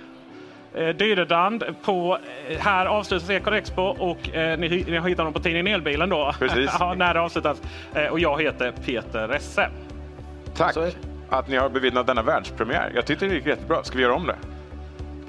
[0.77, 2.17] eh, Dyderdand på,
[2.49, 6.09] eh, här avslutas Eko Expo och eh, ni, ni har hittat dem på tidningen Elbilen
[6.09, 6.33] då.
[6.39, 6.71] Precis.
[6.79, 7.61] ja, när det avslutas.
[7.93, 9.69] Eh, och jag heter Peter Resse.
[10.55, 10.75] Tack
[11.29, 12.91] att ni har bevittnat denna världspremiär.
[12.95, 13.83] Jag tyckte det gick jättebra.
[13.83, 14.35] Ska vi göra om det?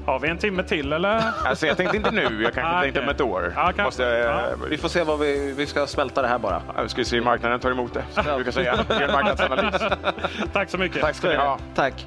[0.06, 1.22] Har vi en timme till eller?
[1.44, 3.52] Alltså, jag tänkte inte nu, jag kanske Ah, tänkte om ett år.
[3.56, 3.82] Ja, kanske.
[3.82, 6.62] Måste, jag- Vi får se vad vi, vi ska smälta det här bara.
[6.76, 8.02] Ja, vi ska se hur marknaden tar emot det.
[8.10, 8.74] Som jag brukar säga.
[8.90, 9.82] Gör en marknadsanalys.
[10.52, 11.00] Tack så mycket.
[11.00, 11.58] Tack ska ni ha.
[11.74, 12.06] Tack.